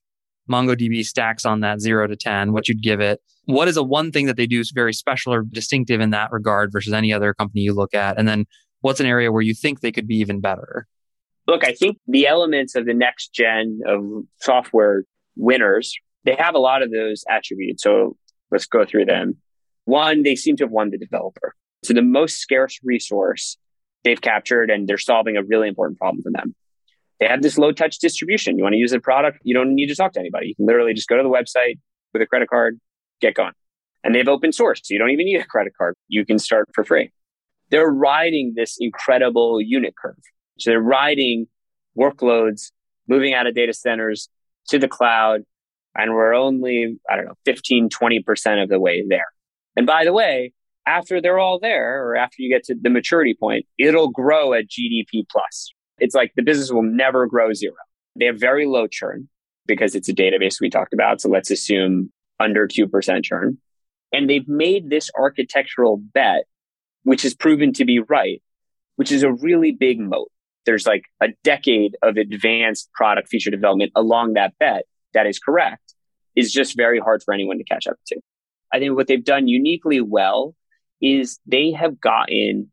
[0.49, 3.19] MongoDB stacks on that zero to 10, what you'd give it.
[3.45, 6.31] What is a one thing that they do is very special or distinctive in that
[6.31, 8.17] regard versus any other company you look at?
[8.17, 8.45] And then
[8.81, 10.87] what's an area where you think they could be even better?
[11.47, 15.03] Look, I think the elements of the next gen of software
[15.35, 17.83] winners, they have a lot of those attributes.
[17.83, 18.15] So
[18.51, 19.37] let's go through them.
[19.85, 21.55] One, they seem to have won the developer.
[21.83, 23.57] So the most scarce resource
[24.03, 26.55] they've captured and they're solving a really important problem for them.
[27.19, 28.57] They have this low touch distribution.
[28.57, 30.47] You want to use a product, you don't need to talk to anybody.
[30.47, 31.79] You can literally just go to the website
[32.13, 32.79] with a credit card,
[33.19, 33.53] get going.
[34.03, 34.81] And they've open source.
[34.83, 35.95] So you don't even need a credit card.
[36.07, 37.11] You can start for free.
[37.69, 40.17] They're riding this incredible unit curve.
[40.61, 41.47] So they're riding
[41.97, 42.71] workloads
[43.07, 44.29] moving out of data centers
[44.69, 45.41] to the cloud.
[45.95, 49.25] And we're only, I don't know, 15, 20% of the way there.
[49.75, 50.53] And by the way,
[50.85, 54.67] after they're all there or after you get to the maturity point, it'll grow at
[54.67, 55.73] GDP plus.
[55.99, 57.75] It's like the business will never grow zero.
[58.15, 59.29] They have very low churn
[59.67, 61.21] because it's a database we talked about.
[61.21, 63.57] So let's assume under 2% churn.
[64.11, 66.45] And they've made this architectural bet,
[67.03, 68.41] which has proven to be right,
[68.95, 70.31] which is a really big moat.
[70.65, 75.95] There's like a decade of advanced product feature development along that bet that is correct
[76.35, 78.19] is just very hard for anyone to catch up to.
[78.73, 80.55] I think what they've done uniquely well
[81.01, 82.71] is they have gotten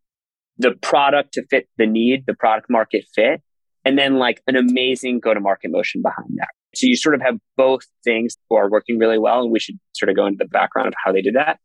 [0.59, 3.43] the product to fit the need, the product market fit,
[3.85, 6.49] and then like an amazing go to market motion behind that.
[6.75, 9.43] So you sort of have both things who are working really well.
[9.43, 11.59] And we should sort of go into the background of how they did that.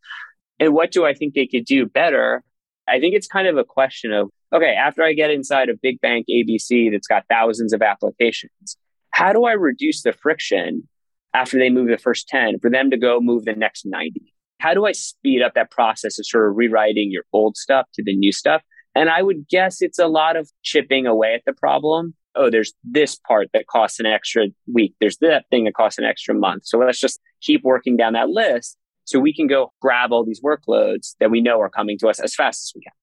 [0.59, 2.43] And what do I think they could do better?
[2.87, 6.01] I think it's kind of a question of, okay, after I get inside a big
[6.01, 8.77] bank ABC that's got thousands of applications,
[9.11, 10.87] how do I reduce the friction
[11.33, 14.33] after they move the first 10 for them to go move the next 90?
[14.63, 18.03] how do I speed up that process of sort of rewriting your old stuff to
[18.03, 18.61] the new stuff?
[18.95, 22.13] And I would guess it's a lot of chipping away at the problem.
[22.33, 24.95] Oh, there's this part that costs an extra week.
[25.01, 26.65] There's that thing that costs an extra month.
[26.65, 30.41] So let's just keep working down that list so we can go grab all these
[30.41, 32.93] workloads that we know are coming to us as fast as we can.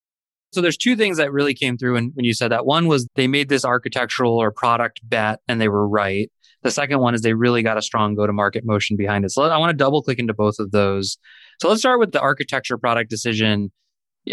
[0.52, 2.66] So there's two things that really came through when, when you said that.
[2.66, 6.30] One was they made this architectural or product bet and they were right.
[6.62, 9.30] The second one is they really got a strong go to market motion behind it.
[9.30, 11.18] So I want to double click into both of those.
[11.60, 13.70] So let's start with the architecture product decision.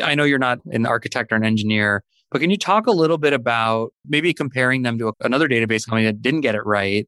[0.04, 3.18] I know you're not an architect or an engineer, but can you talk a little
[3.18, 7.08] bit about maybe comparing them to another database company that didn't get it right?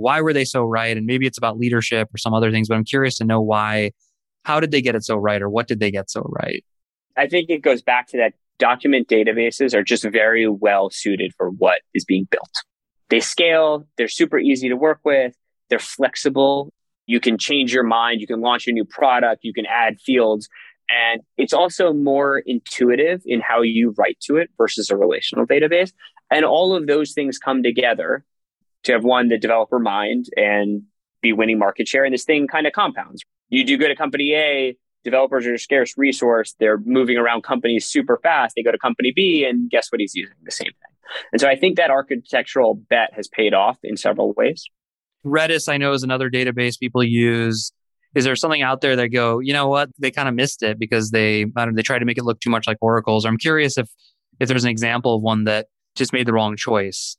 [0.00, 0.96] Why were they so right?
[0.96, 3.92] And maybe it's about leadership or some other things, but I'm curious to know why.
[4.44, 6.64] How did they get it so right or what did they get so right?
[7.16, 11.50] I think it goes back to that document databases are just very well suited for
[11.50, 12.50] what is being built.
[13.10, 15.34] They scale, they're super easy to work with,
[15.68, 16.72] they're flexible
[17.10, 20.48] you can change your mind, you can launch a new product, you can add fields.
[20.88, 25.92] And it's also more intuitive in how you write to it versus a relational database.
[26.30, 28.24] And all of those things come together
[28.84, 30.82] to have won the developer mind and
[31.22, 32.04] be winning market share.
[32.04, 33.22] And this thing kind of compounds.
[33.48, 36.54] You do good at company A, developers are a scarce resource.
[36.58, 38.54] They're moving around companies super fast.
[38.56, 40.36] They go to company B and guess what he's using?
[40.44, 41.12] The same thing.
[41.32, 44.64] And so I think that architectural bet has paid off in several ways.
[45.24, 47.72] Redis, I know, is another database people use.
[48.14, 50.78] Is there something out there that go, you know what, they kind of missed it
[50.78, 53.24] because they they try to make it look too much like Oracle's?
[53.24, 53.88] I'm curious if
[54.40, 57.16] if there's an example of one that just made the wrong choice.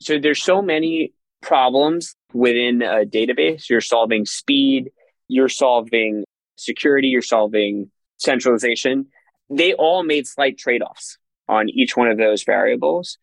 [0.00, 3.68] So there's so many problems within a database.
[3.68, 4.90] You're solving speed,
[5.28, 6.24] you're solving
[6.56, 9.06] security, you're solving centralization.
[9.48, 13.18] They all made slight trade offs on each one of those variables.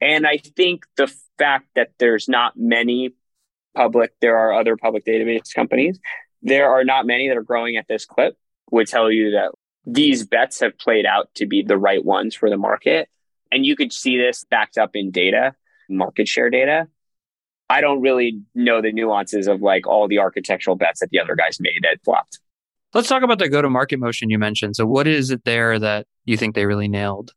[0.00, 3.14] And I think the fact that there's not many
[3.74, 5.98] public, there are other public database companies.
[6.42, 8.36] There are not many that are growing at this clip,
[8.70, 9.52] would tell you that
[9.84, 13.08] these bets have played out to be the right ones for the market.
[13.50, 15.54] And you could see this backed up in data,
[15.88, 16.88] market share data.
[17.70, 21.36] I don't really know the nuances of like all the architectural bets that the other
[21.36, 22.40] guys made that flopped.
[22.94, 24.76] Let's talk about the go to market motion you mentioned.
[24.76, 27.32] So, what is it there that you think they really nailed?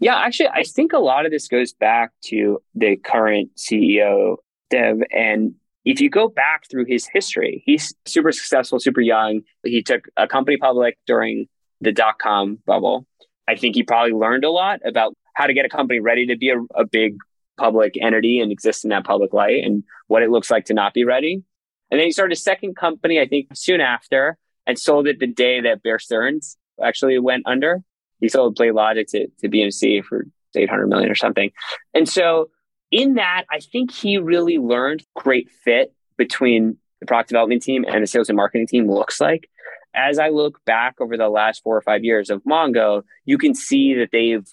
[0.00, 4.36] Yeah, actually, I think a lot of this goes back to the current CEO,
[4.70, 9.40] Dev, and if you go back through his history, he's super successful, super young.
[9.64, 11.46] He took a company public during
[11.80, 13.06] the dot com bubble.
[13.48, 16.36] I think he probably learned a lot about how to get a company ready to
[16.36, 17.16] be a, a big
[17.58, 20.94] public entity and exist in that public light and what it looks like to not
[20.94, 21.42] be ready.
[21.90, 25.26] And then he started a second company, I think soon after, and sold it the
[25.26, 27.82] day that Bear Stearns actually went under.
[28.20, 31.50] He sold BladeLogic to, to BMC for 800 million or something.
[31.94, 32.50] And so
[32.90, 38.02] in that, I think he really learned great fit between the product development team and
[38.02, 39.48] the sales and marketing team looks like.
[39.94, 43.54] As I look back over the last four or five years of Mongo, you can
[43.54, 44.46] see that they've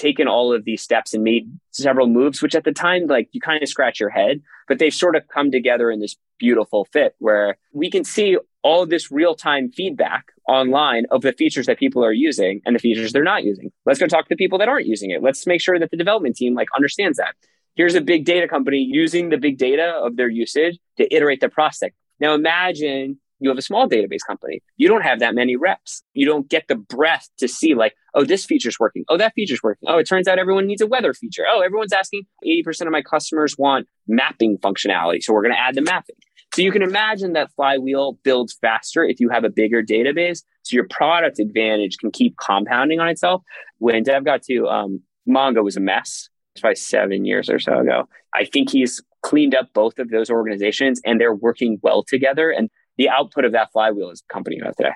[0.00, 3.40] taken all of these steps and made several moves, which at the time, like you
[3.40, 7.14] kind of scratch your head, but they've sort of come together in this beautiful fit
[7.18, 12.04] where we can see all this real time feedback online of the features that people
[12.04, 13.70] are using and the features they're not using.
[13.84, 15.22] Let's go talk to the people that aren't using it.
[15.22, 17.34] Let's make sure that the development team like understands that.
[17.76, 21.48] Here's a big data company using the big data of their usage to iterate the
[21.50, 21.94] prospect.
[22.18, 24.62] Now imagine you have a small database company.
[24.76, 26.02] You don't have that many reps.
[26.14, 29.04] You don't get the breadth to see like, oh, this feature's working.
[29.08, 29.88] Oh, that feature's working.
[29.88, 31.44] Oh, it turns out everyone needs a weather feature.
[31.50, 35.22] Oh, everyone's asking 80% of my customers want mapping functionality.
[35.22, 36.16] So we're going to add the mapping.
[36.54, 40.42] So you can imagine that flywheel builds faster if you have a bigger database.
[40.62, 43.42] So your product advantage can keep compounding on itself.
[43.78, 46.28] When Dev got to um, Mongo was a mess.
[46.54, 48.08] It's probably seven years or so ago.
[48.34, 52.50] I think he's cleaned up both of those organizations and they're working well together.
[52.50, 54.92] And the output of that flywheel is company have today.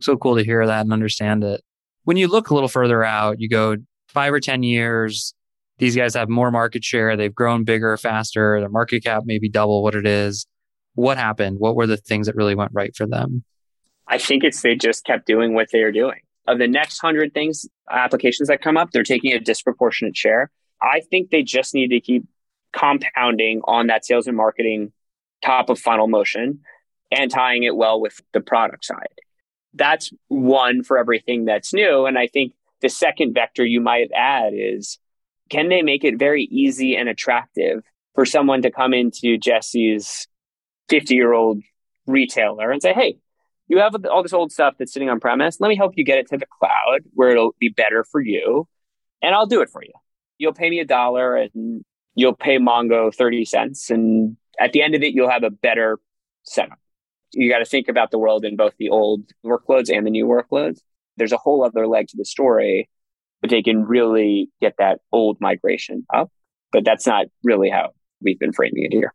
[0.00, 1.62] So cool to hear that and understand it.
[2.06, 3.76] When you look a little further out, you go
[4.06, 5.34] five or 10 years,
[5.78, 7.16] these guys have more market share.
[7.16, 8.60] They've grown bigger, faster.
[8.60, 10.46] Their market cap maybe double what it is.
[10.94, 11.58] What happened?
[11.58, 13.42] What were the things that really went right for them?
[14.06, 16.20] I think it's they just kept doing what they are doing.
[16.46, 20.52] Of the next hundred things, applications that come up, they're taking a disproportionate share.
[20.80, 22.24] I think they just need to keep
[22.72, 24.92] compounding on that sales and marketing
[25.44, 26.60] top of funnel motion
[27.10, 29.08] and tying it well with the product side.
[29.76, 32.06] That's one for everything that's new.
[32.06, 34.98] And I think the second vector you might add is
[35.50, 37.82] can they make it very easy and attractive
[38.14, 40.26] for someone to come into Jesse's
[40.88, 41.62] 50 year old
[42.06, 43.18] retailer and say, hey,
[43.68, 45.60] you have all this old stuff that's sitting on premise.
[45.60, 48.68] Let me help you get it to the cloud where it'll be better for you.
[49.22, 49.92] And I'll do it for you.
[50.38, 53.90] You'll pay me a dollar and you'll pay Mongo 30 cents.
[53.90, 55.98] And at the end of it, you'll have a better
[56.44, 56.78] setup
[57.32, 60.26] you got to think about the world in both the old workloads and the new
[60.26, 60.80] workloads.
[61.16, 62.88] There's a whole other leg to the story,
[63.40, 66.30] but they can really get that old migration up.
[66.72, 69.14] But that's not really how we've been framing it here.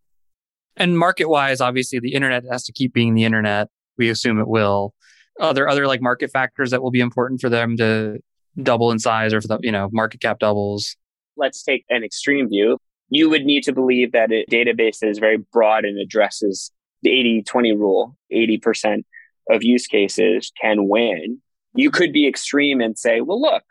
[0.77, 3.67] And market wise, obviously the internet has to keep being the internet.
[3.97, 4.93] We assume it will.
[5.39, 8.19] Are there other like market factors that will be important for them to
[8.61, 10.95] double in size or for the, you know, market cap doubles?
[11.37, 12.77] Let's take an extreme view.
[13.09, 16.71] You would need to believe that a database that is very broad and addresses
[17.03, 19.03] the 80 20 rule 80%
[19.49, 21.41] of use cases can win.
[21.73, 23.63] You could be extreme and say well look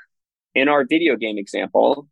[0.54, 2.08] in our video game example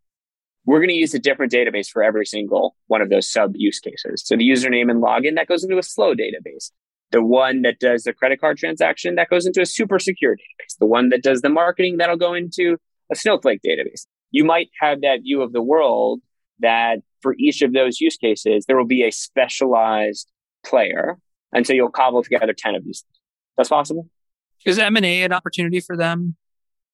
[0.69, 3.81] we're going to use a different database for every single one of those sub use
[3.81, 4.23] cases.
[4.23, 6.73] So the username and login that goes into a slow database.
[7.11, 10.77] The one that does the credit card transaction that goes into a super secure database.
[10.79, 12.77] The one that does the marketing that'll go into
[13.11, 14.05] a snowflake database.
[14.31, 16.21] You might have that view of the world
[16.59, 20.31] that for each of those use cases there will be a specialized
[20.65, 21.19] player.
[21.53, 23.05] And so you'll cobble together 10 of these.
[23.57, 24.09] That's possible.
[24.65, 26.37] Is M&A an opportunity for them?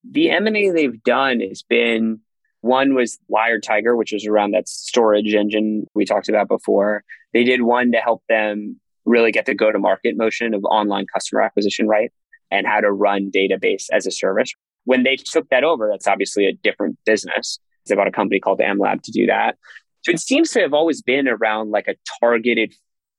[0.09, 2.21] The M&A they've done has been
[2.61, 7.05] one was WiredTiger, which was around that storage engine we talked about before.
[7.33, 11.07] They did one to help them really get the go to market motion of online
[11.13, 12.11] customer acquisition right
[12.51, 14.53] and how to run database as a service.
[14.85, 17.59] When they took that over, that's obviously a different business.
[17.83, 19.57] It's about a company called mLab to do that.
[20.03, 22.75] So it seems to have always been around like a targeted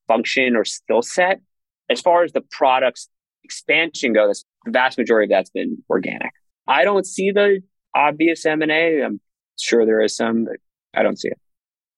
[0.07, 1.41] function or skill set.
[1.89, 3.09] As far as the product's
[3.43, 6.31] expansion goes, the vast majority of that's been organic.
[6.67, 7.61] I don't see the
[7.93, 9.03] obvious M&A.
[9.03, 9.19] I'm
[9.59, 10.57] sure there is some, but
[10.99, 11.39] I don't see it.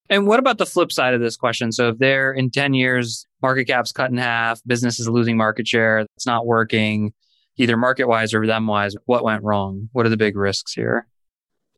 [0.10, 1.72] And what about the flip side of this question?
[1.72, 5.68] So if they're in 10 years, market cap's cut in half, business is losing market
[5.68, 7.14] share, it's not working,
[7.58, 9.90] either market wise or them wise, what went wrong?
[9.92, 11.08] What are the big risks here?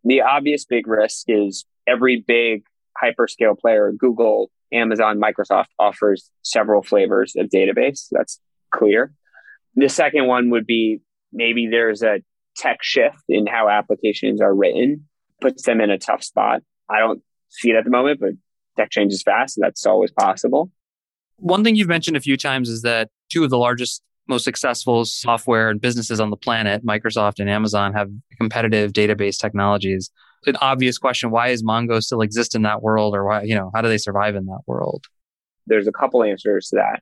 [0.03, 2.63] The obvious big risk is every big
[3.03, 8.07] hyperscale player, Google, Amazon, Microsoft offers several flavors of database.
[8.11, 8.39] That's
[8.73, 9.13] clear.
[9.75, 12.21] The second one would be maybe there's a
[12.55, 15.07] tech shift in how applications are written,
[15.41, 16.61] puts them in a tough spot.
[16.89, 18.31] I don't see it at the moment, but
[18.77, 19.55] tech changes fast.
[19.55, 20.71] So that's always possible.
[21.37, 25.05] One thing you've mentioned a few times is that two of the largest, most successful
[25.05, 30.11] software and businesses on the planet, Microsoft and Amazon, have competitive database technologies
[30.45, 33.71] an obvious question why is mongo still exist in that world or why you know
[33.73, 35.05] how do they survive in that world?
[35.67, 37.01] There's a couple answers to that.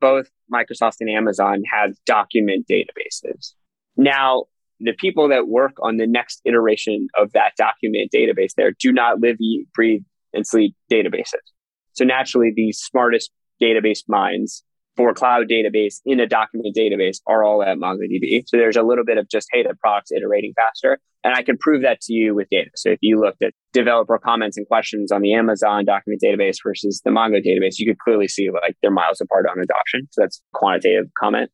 [0.00, 3.52] Both microsoft and amazon have document databases.
[3.96, 4.44] Now
[4.80, 9.20] the people that work on the next iteration of that document database there do not
[9.20, 11.42] live eat breathe and sleep databases.
[11.92, 13.30] So naturally the smartest
[13.60, 14.62] database minds
[14.96, 18.44] for cloud database in a document database are all at MongoDB.
[18.46, 20.98] So there's a little bit of just, hey, the product's iterating faster.
[21.22, 22.70] And I can prove that to you with data.
[22.76, 27.02] So if you looked at developer comments and questions on the Amazon document database versus
[27.04, 30.08] the Mongo database, you could clearly see like they're miles apart on adoption.
[30.12, 31.50] So that's quantitative comment.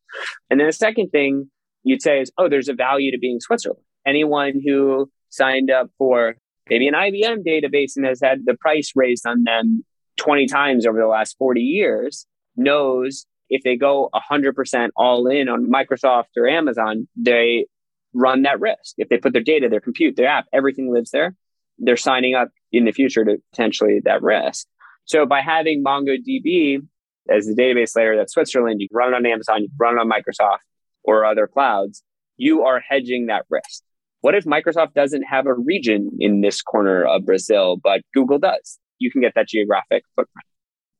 [0.49, 1.49] And then the second thing
[1.83, 3.81] you'd say is, oh, there's a value to being Switzerland.
[4.05, 6.35] Anyone who signed up for
[6.69, 9.83] maybe an IBM database and has had the price raised on them
[10.17, 15.69] 20 times over the last 40 years knows if they go 100% all in on
[15.69, 17.67] Microsoft or Amazon, they
[18.13, 18.95] run that risk.
[18.97, 21.35] If they put their data, their compute, their app, everything lives there,
[21.79, 24.67] they're signing up in the future to potentially that risk.
[25.05, 26.87] So by having MongoDB
[27.29, 30.09] as the database layer that's Switzerland, you run it on Amazon, you run it on
[30.09, 30.59] Microsoft
[31.03, 32.03] or other clouds,
[32.37, 33.83] you are hedging that risk.
[34.21, 38.79] What if Microsoft doesn't have a region in this corner of Brazil, but Google does?
[38.99, 40.45] You can get that geographic footprint.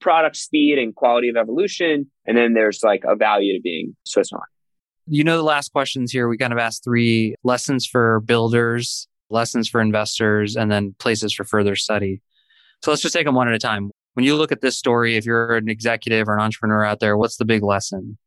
[0.04, 2.12] Product speed and quality of evolution.
[2.26, 4.50] And then there's like a value to being Switzerland.
[5.08, 9.70] You know, the last questions here, we kind of asked three lessons for builders, lessons
[9.70, 12.22] for investors, and then places for further study.
[12.84, 13.92] So let's just take them one at a time.
[14.16, 17.18] When you look at this story, if you're an executive or an entrepreneur out there,
[17.18, 18.18] what's the big lesson?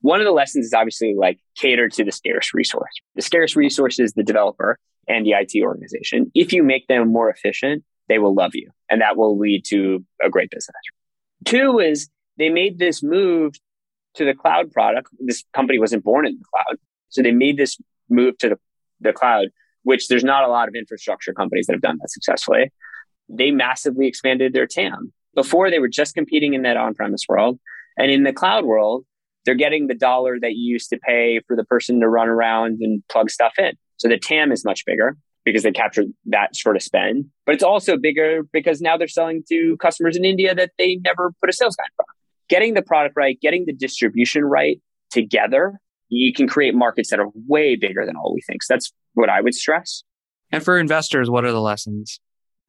[0.00, 2.90] One of the lessons is obviously like cater to the scarce resource.
[3.14, 6.32] The scarce resource is the developer and the IT organization.
[6.34, 10.04] If you make them more efficient, they will love you and that will lead to
[10.24, 10.74] a great business.
[11.44, 13.54] Two is they made this move
[14.14, 15.08] to the cloud product.
[15.18, 16.78] This company wasn't born in the cloud.
[17.08, 17.78] So they made this
[18.08, 18.58] move to the,
[19.00, 19.48] the cloud,
[19.82, 22.72] which there's not a lot of infrastructure companies that have done that successfully.
[23.28, 25.12] They massively expanded their TAM.
[25.34, 27.58] Before they were just competing in that on-premise world.
[27.96, 29.04] And in the cloud world,
[29.44, 32.78] they're getting the dollar that you used to pay for the person to run around
[32.80, 33.72] and plug stuff in.
[33.96, 37.26] So the TAM is much bigger because they captured that sort of spend.
[37.46, 41.32] But it's also bigger because now they're selling to customers in India that they never
[41.40, 42.08] put a sales guy in front.
[42.48, 44.80] Getting the product right, getting the distribution right
[45.10, 48.62] together, you can create markets that are way bigger than all we think.
[48.62, 50.02] So that's what I would stress.
[50.50, 52.20] And for investors, what are the lessons?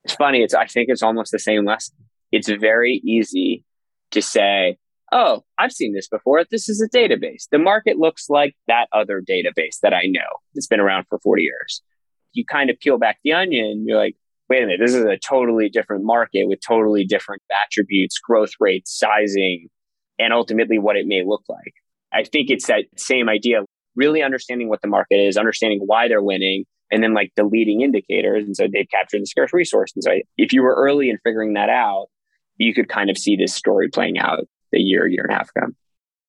[0.04, 0.42] It's funny.
[0.42, 1.96] It's I think it's almost the same lesson.
[2.32, 3.64] It's very easy
[4.12, 4.78] to say,
[5.12, 6.44] oh, I've seen this before.
[6.50, 7.48] This is a database.
[7.52, 10.22] The market looks like that other database that I know.
[10.54, 11.82] It's been around for 40 years.
[12.36, 13.86] You kind of peel back the onion.
[13.88, 14.16] You're like,
[14.50, 18.98] wait a minute, this is a totally different market with totally different attributes, growth rates,
[18.98, 19.68] sizing,
[20.20, 21.74] and ultimately what it may look like.
[22.14, 23.62] I think it's that same idea,
[23.96, 27.82] really understanding what the market is, understanding why they're winning, and then like the leading
[27.82, 28.46] indicators.
[28.46, 29.92] And so they've captured the scarce resource.
[29.96, 32.08] And so if you were early in figuring that out,
[32.58, 34.40] you could kind of see this story playing out
[34.74, 35.68] a year, year and a half ago.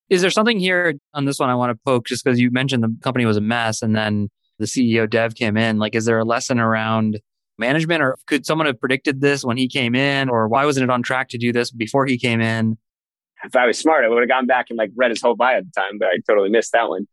[0.09, 2.83] Is there something here on this one I want to poke just because you mentioned
[2.83, 4.29] the company was a mess and then
[4.59, 5.79] the CEO Dev came in?
[5.79, 7.21] Like, is there a lesson around
[7.59, 10.91] management or could someone have predicted this when he came in or why wasn't it
[10.91, 12.77] on track to do this before he came in?
[13.45, 15.59] If I was smart, I would have gone back and like read his whole bio
[15.59, 17.07] at the time, but I totally missed that one.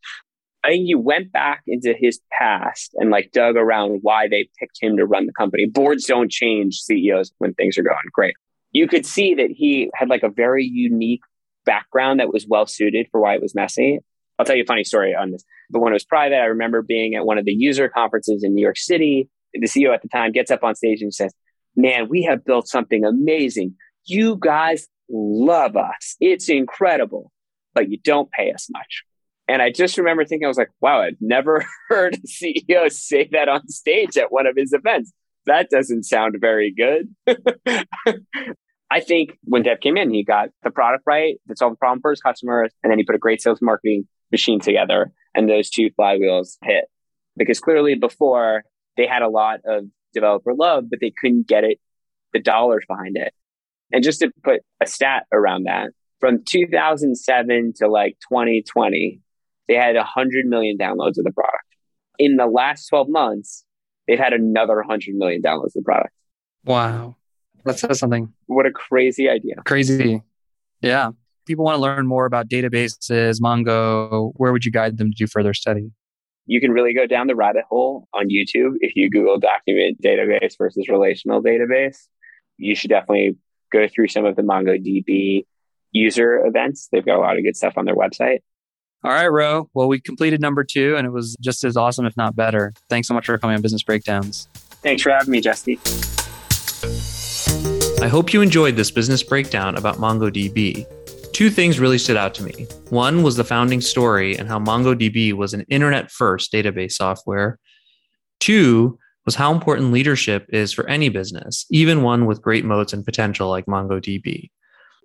[0.64, 4.78] I think you went back into his past and like dug around why they picked
[4.82, 5.66] him to run the company.
[5.66, 8.36] Boards don't change CEOs when things are going great
[8.74, 11.22] you could see that he had like a very unique
[11.66, 14.00] background that was well suited for why it was messy.
[14.40, 15.44] I'll tell you a funny story on this.
[15.70, 18.54] But when it was private, I remember being at one of the user conferences in
[18.54, 19.30] New York City.
[19.54, 21.34] The CEO at the time gets up on stage and says,
[21.76, 23.76] Man, we have built something amazing.
[24.06, 26.16] You guys love us.
[26.20, 27.32] It's incredible,
[27.74, 29.04] but you don't pay us much.
[29.48, 33.30] And I just remember thinking, I was like, wow, I've never heard a CEO say
[33.32, 35.12] that on stage at one of his events.
[35.46, 37.14] That doesn't sound very good.
[38.90, 42.00] I think when Dev came in, he got the product right that solved the problem
[42.02, 45.70] for his customers, and then he put a great sales marketing machine together, and those
[45.70, 46.86] two flywheels hit.
[47.38, 48.66] Because clearly before
[48.98, 51.80] they had a lot of developer love, but they couldn't get it,
[52.34, 53.34] the dollars behind it.
[53.94, 59.22] And just to put a stat around that, from 2007 to like 2020,
[59.68, 61.64] they had 100 million downloads of the product.
[62.20, 63.64] In the last 12 months,
[64.08, 66.14] they've had another 100 million downloads of the product.
[66.66, 67.16] Wow.
[67.66, 68.34] That says something.
[68.48, 69.56] What a crazy idea.
[69.66, 70.22] Crazy.
[70.82, 71.12] Yeah.
[71.46, 74.32] People want to learn more about databases, Mongo.
[74.36, 75.91] Where would you guide them to do further study?
[76.46, 80.58] You can really go down the rabbit hole on YouTube if you Google document database
[80.58, 81.98] versus relational database.
[82.58, 83.38] You should definitely
[83.72, 85.46] go through some of the MongoDB
[85.91, 86.89] user events.
[86.91, 88.39] They've got a lot of good stuff on their website.
[89.04, 89.70] All right, Ro.
[89.74, 92.74] Well, we completed number two and it was just as awesome, if not better.
[92.89, 94.48] Thanks so much for coming on Business Breakdowns.
[94.82, 95.80] Thanks for having me, Jesse.
[98.02, 100.86] I hope you enjoyed this business breakdown about MongoDB.
[101.34, 102.68] Two things really stood out to me.
[102.90, 107.58] One was the founding story and how MongoDB was an internet first database software.
[108.40, 113.04] Two was how important leadership is for any business, even one with great moats and
[113.04, 114.52] potential like MongoDB.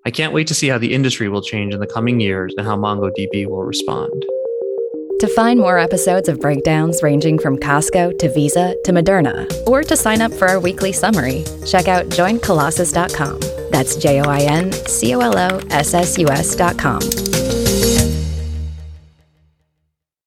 [0.05, 2.67] I can't wait to see how the industry will change in the coming years and
[2.67, 4.25] how MongoDB will respond.
[5.21, 9.97] To find more episodes of breakdowns ranging from Costco to Visa to Moderna, or to
[9.97, 13.41] sign up for our weekly summary, check out joincolossus.com.
[13.71, 17.01] That's J O I N C O L O S S U S.com.